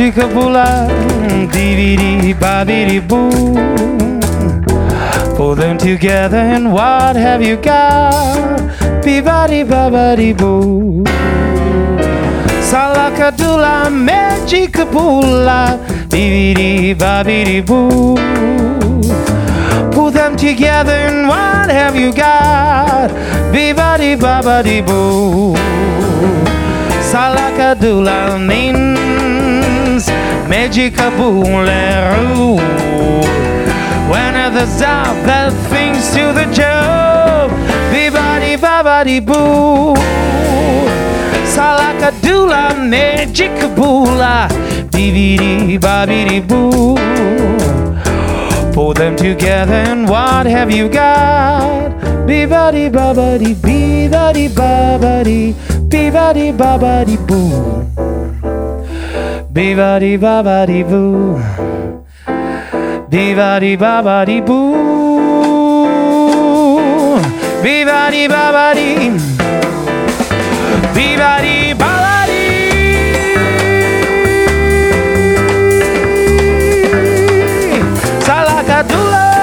[0.09, 0.87] Nejikabula,
[1.51, 3.53] Dividi Babidi Boo.
[5.35, 8.59] Pull them together and what have you got?
[9.03, 11.03] Bibadi Babadi Boo.
[12.69, 15.77] Salakadula, Majikabula,
[16.09, 18.15] Bibidi Babidi Boo.
[19.91, 23.11] Pull them together and what have you got?
[23.53, 25.53] Bibadi Babadi Boo.
[27.11, 28.98] Salakadula means
[30.59, 32.59] Majikaboolaroo.
[34.11, 37.49] When others are the things to the job,
[37.93, 39.95] Bibadi Babadi Boo.
[41.55, 44.49] Salakadula Majikaboola,
[44.91, 46.97] Bibidi Babidi Boo.
[48.73, 51.91] Pull them together and what have you got?
[52.27, 55.53] Bibadi babadi, bibadi babadi,
[55.87, 57.78] bibadi babadi boo.
[59.59, 61.35] Biva di ba ba di boo.
[63.11, 65.83] Biva di ba ba di boo.
[67.59, 69.11] Biva di ba ba di.
[70.95, 72.23] Biva di ba.
[72.31, 72.39] di.
[78.23, 79.38] Salakatula.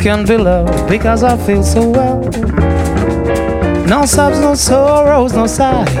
[0.00, 2.20] This can be love because I feel so well.
[3.86, 5.94] No sobs, no sorrows, no sighs.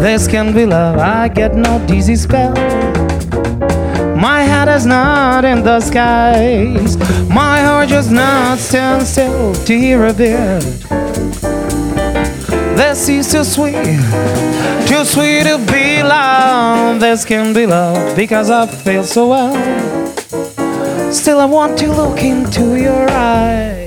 [0.00, 2.54] This can be love, I get no dizzy spell.
[4.16, 6.96] My head is not in the skies.
[7.28, 10.62] My heart just not stand still to hear a bit.
[12.74, 14.00] This is too sweet,
[14.88, 17.02] too sweet to be loved.
[17.02, 19.91] This can be love because I feel so well.
[21.12, 23.81] Still, I want to look into your eyes.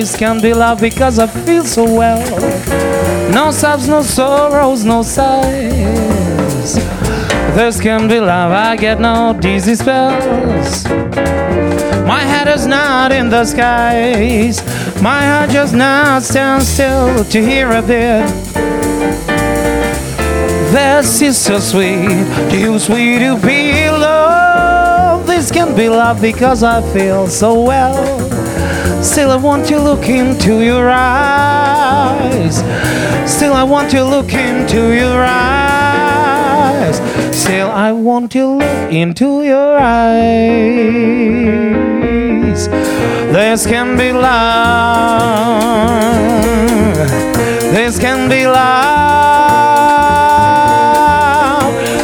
[0.00, 2.22] This can be love because I feel so well.
[3.32, 6.74] No sobs, no sorrows, no sighs.
[7.56, 10.84] This can be love, I get no dizzy spells.
[12.12, 14.62] My head is not in the skies.
[15.02, 18.28] My heart just now stands still to hear a bit.
[20.70, 25.26] This is so sweet, too sweet to be loved.
[25.26, 28.27] This can be love because I feel so well.
[29.02, 32.56] Still, I want to look into your eyes.
[33.30, 36.96] Still, I want to look into your eyes.
[37.36, 40.98] Still, I want to look into your eyes.
[42.68, 45.58] This can be love.
[47.72, 48.98] This can be love.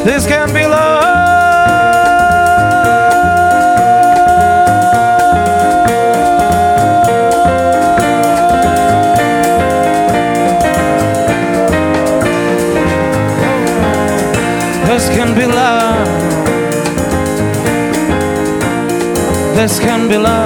[0.05, 0.94] This can be love.
[19.65, 20.44] This can be love.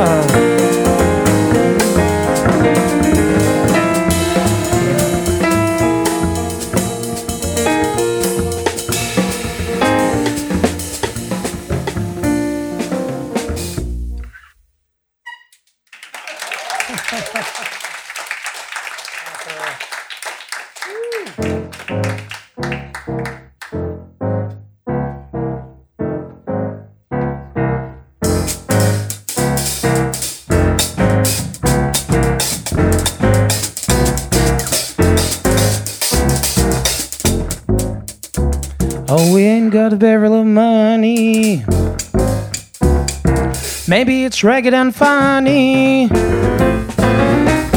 [43.98, 46.06] Maybe it's ragged and funny.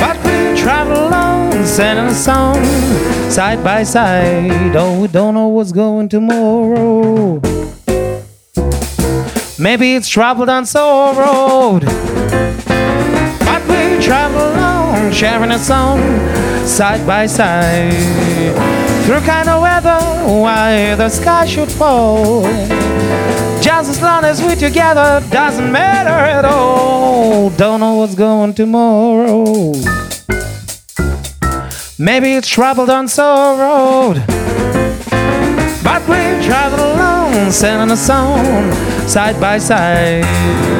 [0.01, 2.63] But we travel along, singing a song,
[3.31, 4.75] side by side.
[4.75, 7.41] Oh, we don't know what's going tomorrow.
[9.57, 11.85] Maybe it's trouble down so road.
[13.47, 16.01] But we travel along, sharing a song,
[16.67, 17.93] side by side
[19.05, 19.99] through kind of weather,
[20.39, 22.43] why the sky should fall.
[23.81, 27.49] As long as we're together, doesn't matter at all.
[27.49, 29.73] Don't know what's going tomorrow.
[31.97, 34.23] Maybe it's trouble on so road.
[35.83, 38.71] But we travel along, singing a song,
[39.07, 40.70] side by side.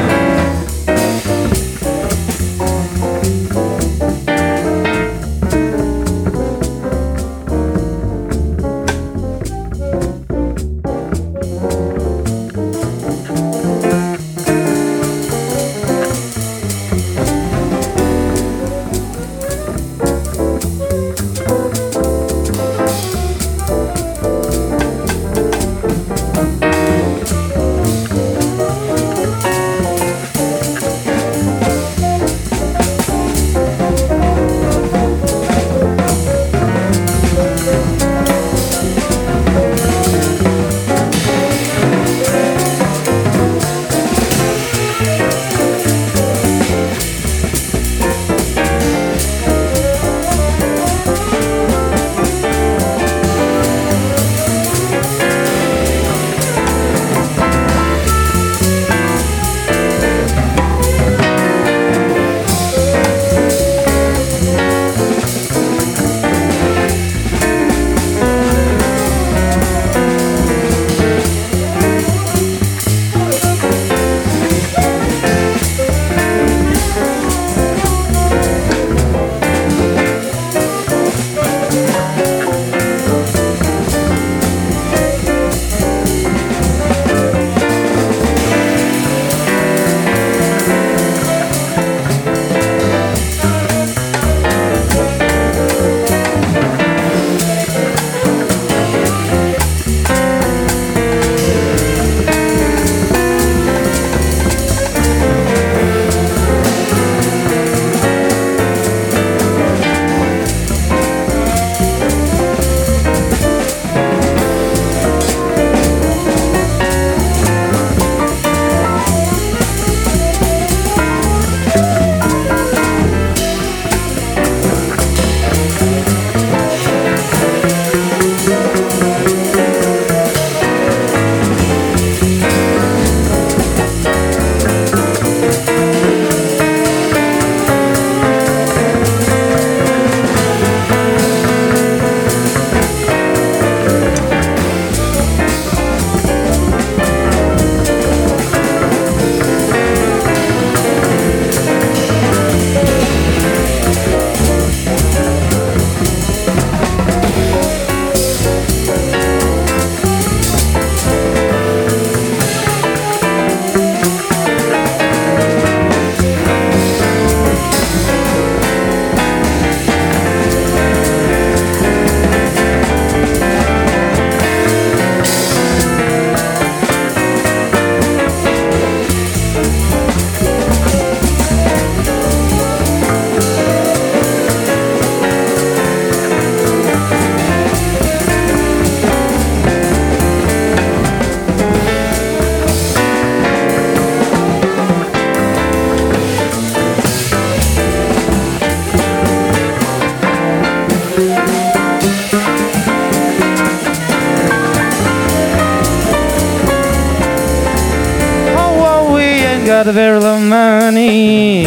[209.84, 211.64] Got very little money.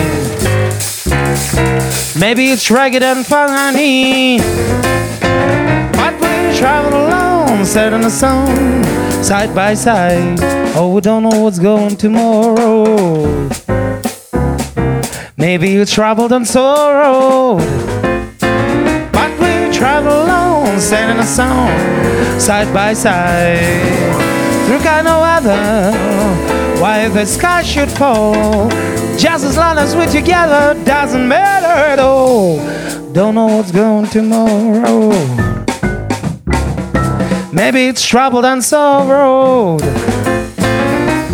[2.17, 4.37] Maybe it's ragged and funny.
[5.91, 8.83] But we travel alone, in the sun,
[9.23, 10.39] side by side.
[10.75, 13.49] Oh, we don't know what's going tomorrow.
[15.35, 17.57] Maybe you traveled on sorrow.
[19.11, 24.15] But we travel alone, in the sun, side by side.
[24.67, 28.69] Through kind of weather, why the sky should fall.
[29.17, 32.57] Just as long as we're together, doesn't matter at all.
[33.11, 35.09] Don't know what's going tomorrow.
[37.51, 39.79] Maybe it's troubled and sorrow.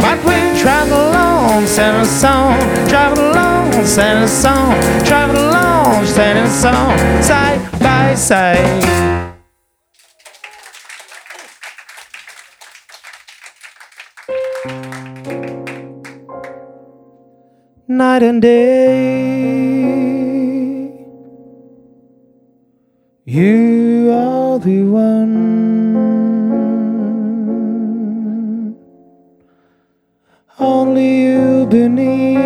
[0.03, 2.57] But we travel along, sing a song,
[2.87, 4.73] travel along, sing a song,
[5.03, 9.20] travel along, sing a song, side by side.
[18.01, 18.81] Night and day.
[23.25, 25.35] You are the one,
[30.71, 32.41] only you beneath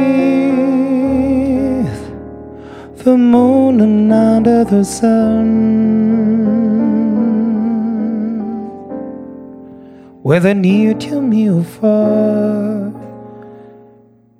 [3.06, 5.48] the moon and under the sun.
[10.22, 12.94] Whether near to me or far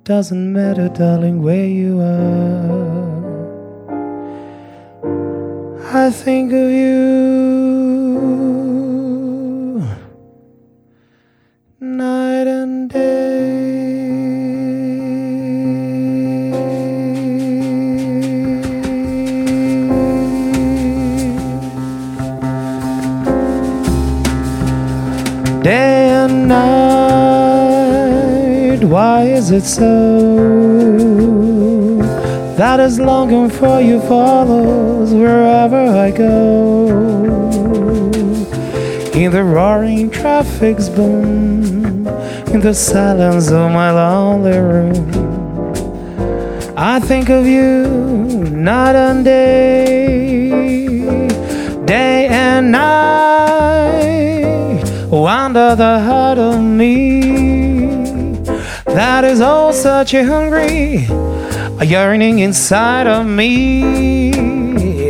[0.06, 2.86] doesn't matter, darling, where you are.
[5.92, 6.96] I think of you
[11.80, 13.26] night and day.
[25.64, 25.95] Day
[29.06, 29.92] why is it so?
[32.60, 36.38] That is longing for you follows wherever I go?
[39.20, 42.06] In the roaring traffic's boom,
[42.54, 45.08] in the silence of my lonely room,
[46.94, 47.66] I think of you
[48.70, 50.48] night and day,
[51.94, 53.86] day and night,
[55.28, 57.75] wonder the heart of me
[58.96, 61.04] that is all such a hungry,
[61.78, 64.32] a yearning inside of me.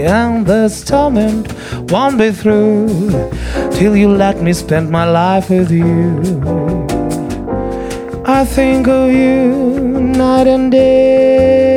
[0.05, 1.47] And this torment
[1.93, 2.89] won't be through
[3.71, 6.19] till you let me spend my life with you.
[8.25, 9.55] I think of you
[10.01, 11.76] night and day.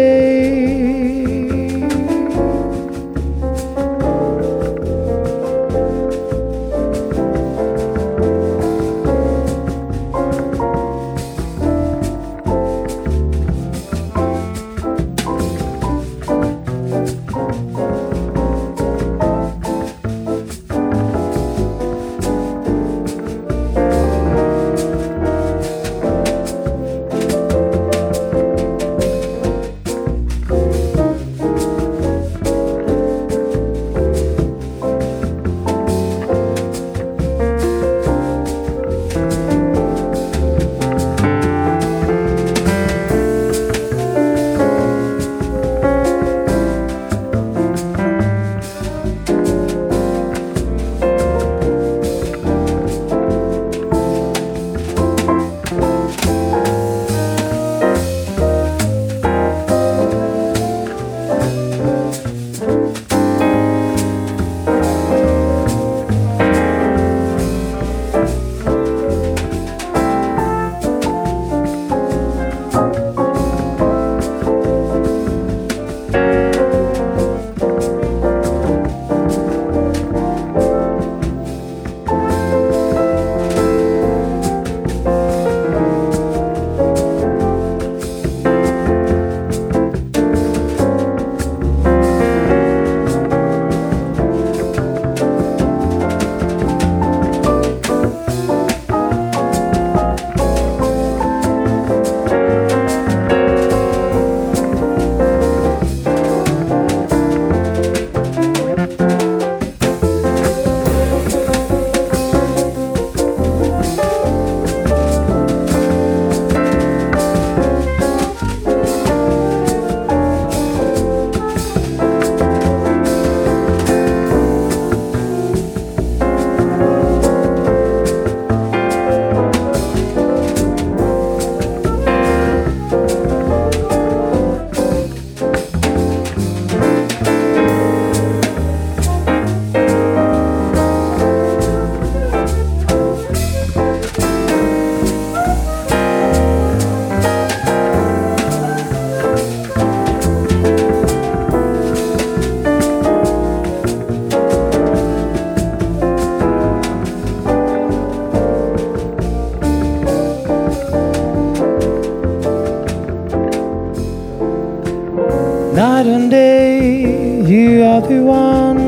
[166.10, 168.80] modern day, you are the one.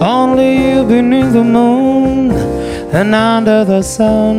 [0.00, 2.30] Only you beneath the moon
[2.92, 4.38] and under the sun.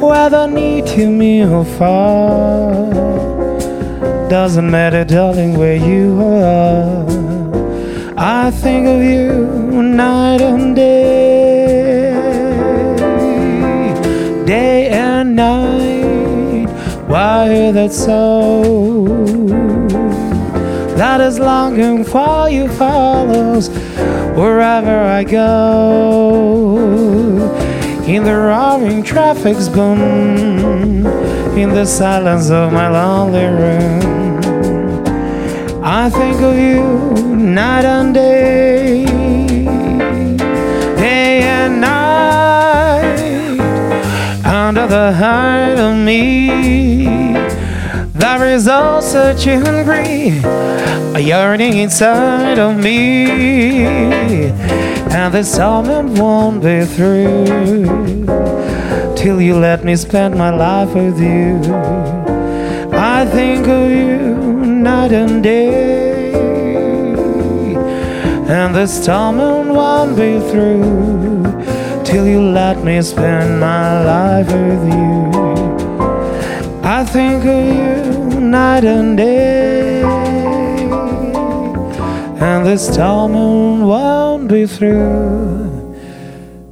[0.00, 2.90] Whether near to me or far,
[4.28, 7.06] doesn't matter, darling, where you are.
[8.18, 12.12] I think of you night and day,
[14.44, 15.89] day and night.
[17.10, 19.04] Why that soul
[20.94, 23.68] that is longing for you follows
[24.38, 25.48] wherever I go.
[28.06, 31.04] In the roaring traffic's boom,
[31.58, 35.02] in the silence of my lonely room,
[35.82, 38.79] I think of you night and day
[44.70, 46.46] under the height of me.
[48.14, 50.38] There is all such a hungry,
[51.16, 53.26] a yearning inside of me,
[55.10, 58.26] and this moment won't be through
[59.16, 61.58] till you let me spend my life with you.
[62.92, 64.36] I think of you
[64.86, 66.32] night and day,
[68.46, 71.29] and this moment won't be through
[72.10, 75.30] till you let me spend my life with you.
[76.82, 80.02] I think of you night and day,
[82.48, 85.94] and this moment won't be through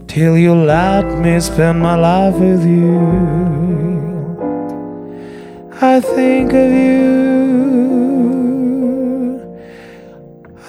[0.09, 2.99] till you let me spend my life with you.
[5.81, 6.99] I think of you,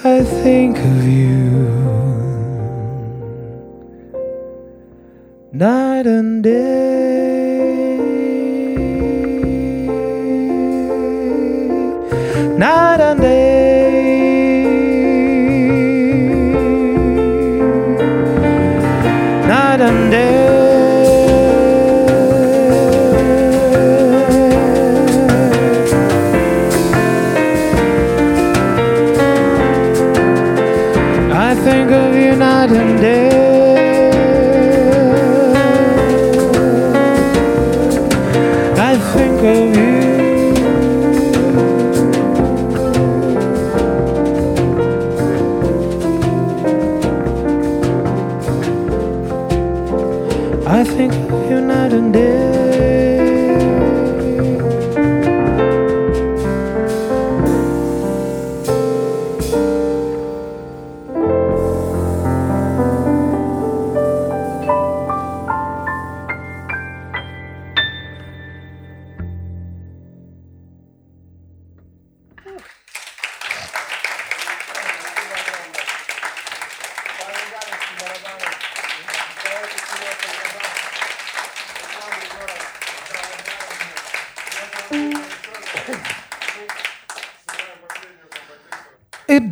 [0.03, 1.58] I think of you
[5.59, 7.97] night and day,
[12.57, 13.98] night and day,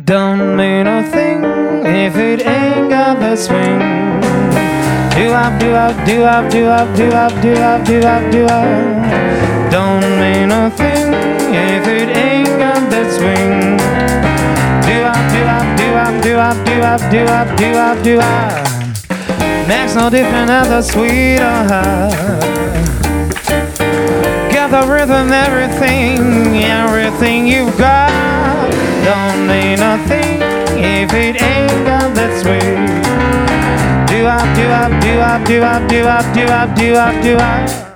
[0.08, 1.44] don't mean a thing
[1.84, 3.78] if it ain't got the swing.
[5.12, 8.44] Do up, do up, do up, do up, do up, do up, do up, do
[8.46, 9.70] up.
[9.70, 11.12] Don't mean a thing
[11.52, 13.76] if it ain't got that swing.
[14.88, 18.18] Do up, do up, do up, do up, do up, do up, do up, do
[18.18, 19.68] up.
[19.68, 22.08] Makes no difference as a sweet or high.
[24.54, 28.37] Got the rhythm, everything, everything you've got.
[29.08, 30.42] Don't mean nothing
[30.76, 32.84] if it ain't got that swing.
[34.06, 37.36] Do up, do up, do up, do up, do up, do up, do up, do
[37.36, 37.87] up.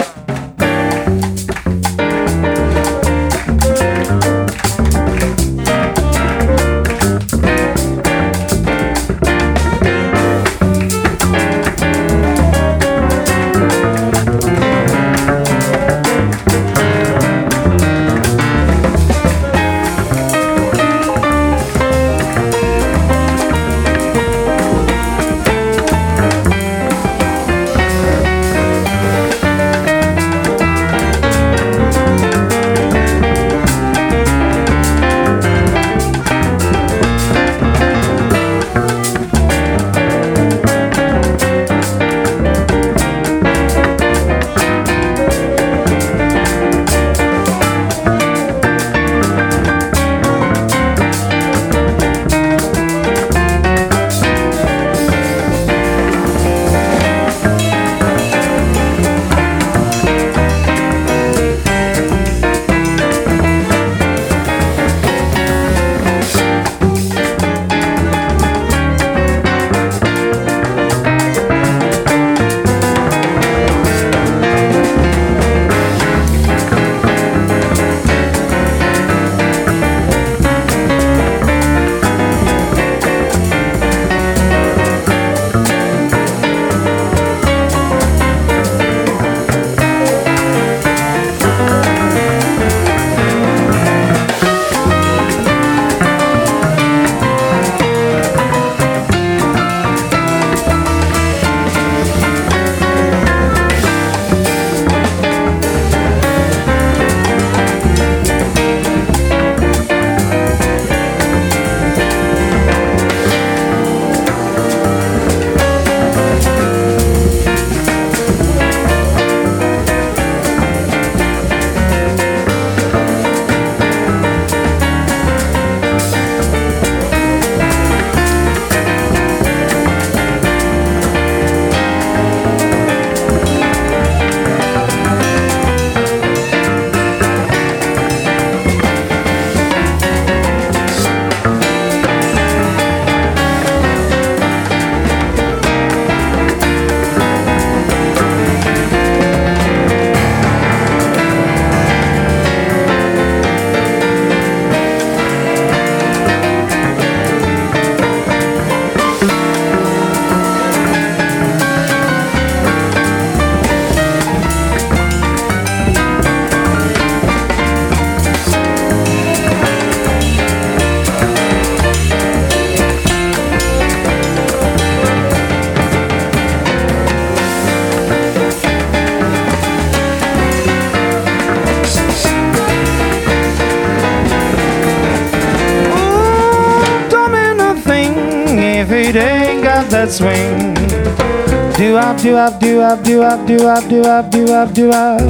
[192.42, 195.20] Up, do up, do up, do up, do up, do up, do up, do up.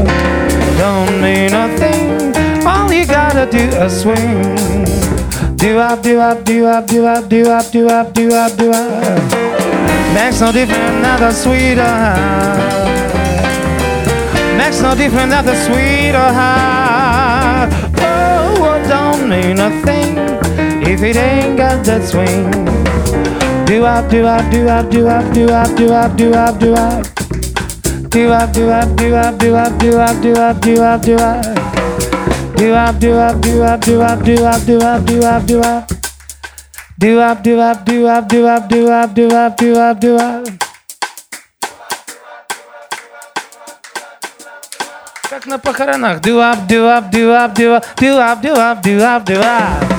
[0.78, 2.66] Don't mean a thing.
[2.66, 4.56] All you gotta do is swing.
[5.56, 8.70] Do up, do up, do up, do up, do up, do up, do up, do
[8.70, 9.20] up.
[10.14, 11.94] Makes no difference, not a sweeter.
[14.56, 17.70] Makes no difference, not a sweeter heart.
[17.98, 20.16] Oh, don't mean a thing
[20.90, 22.91] if it ain't got that swing.
[23.71, 26.73] Do up, do up, do up, do up, do up, do up, do up, do
[26.73, 27.03] up.
[28.09, 31.15] Do up, do up, do up, do up, do up, do up, do up, do
[31.15, 31.43] up.
[32.57, 35.61] Do up, do up, do up, do up, do up, do up, do up, do
[35.61, 35.88] up.
[36.97, 40.15] Do up, do up, do up, do up, do up, do up, do up, do
[40.17, 40.47] up.
[45.29, 46.21] Как на похоронах.
[46.21, 49.39] Do up, do up, do up, do up, do up, do up, do up, do
[49.39, 49.90] up.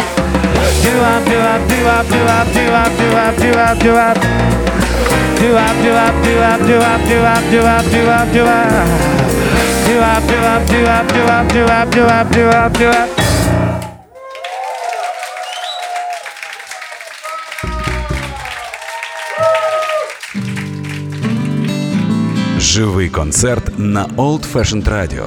[22.60, 25.26] Живий концерт на Old Fashioned Radio.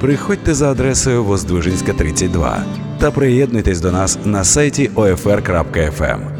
[0.00, 2.64] Приходьте за адресою Воздвижинська, 32
[3.00, 6.39] та приєднуйтесь до нас на сайті OFR.FM.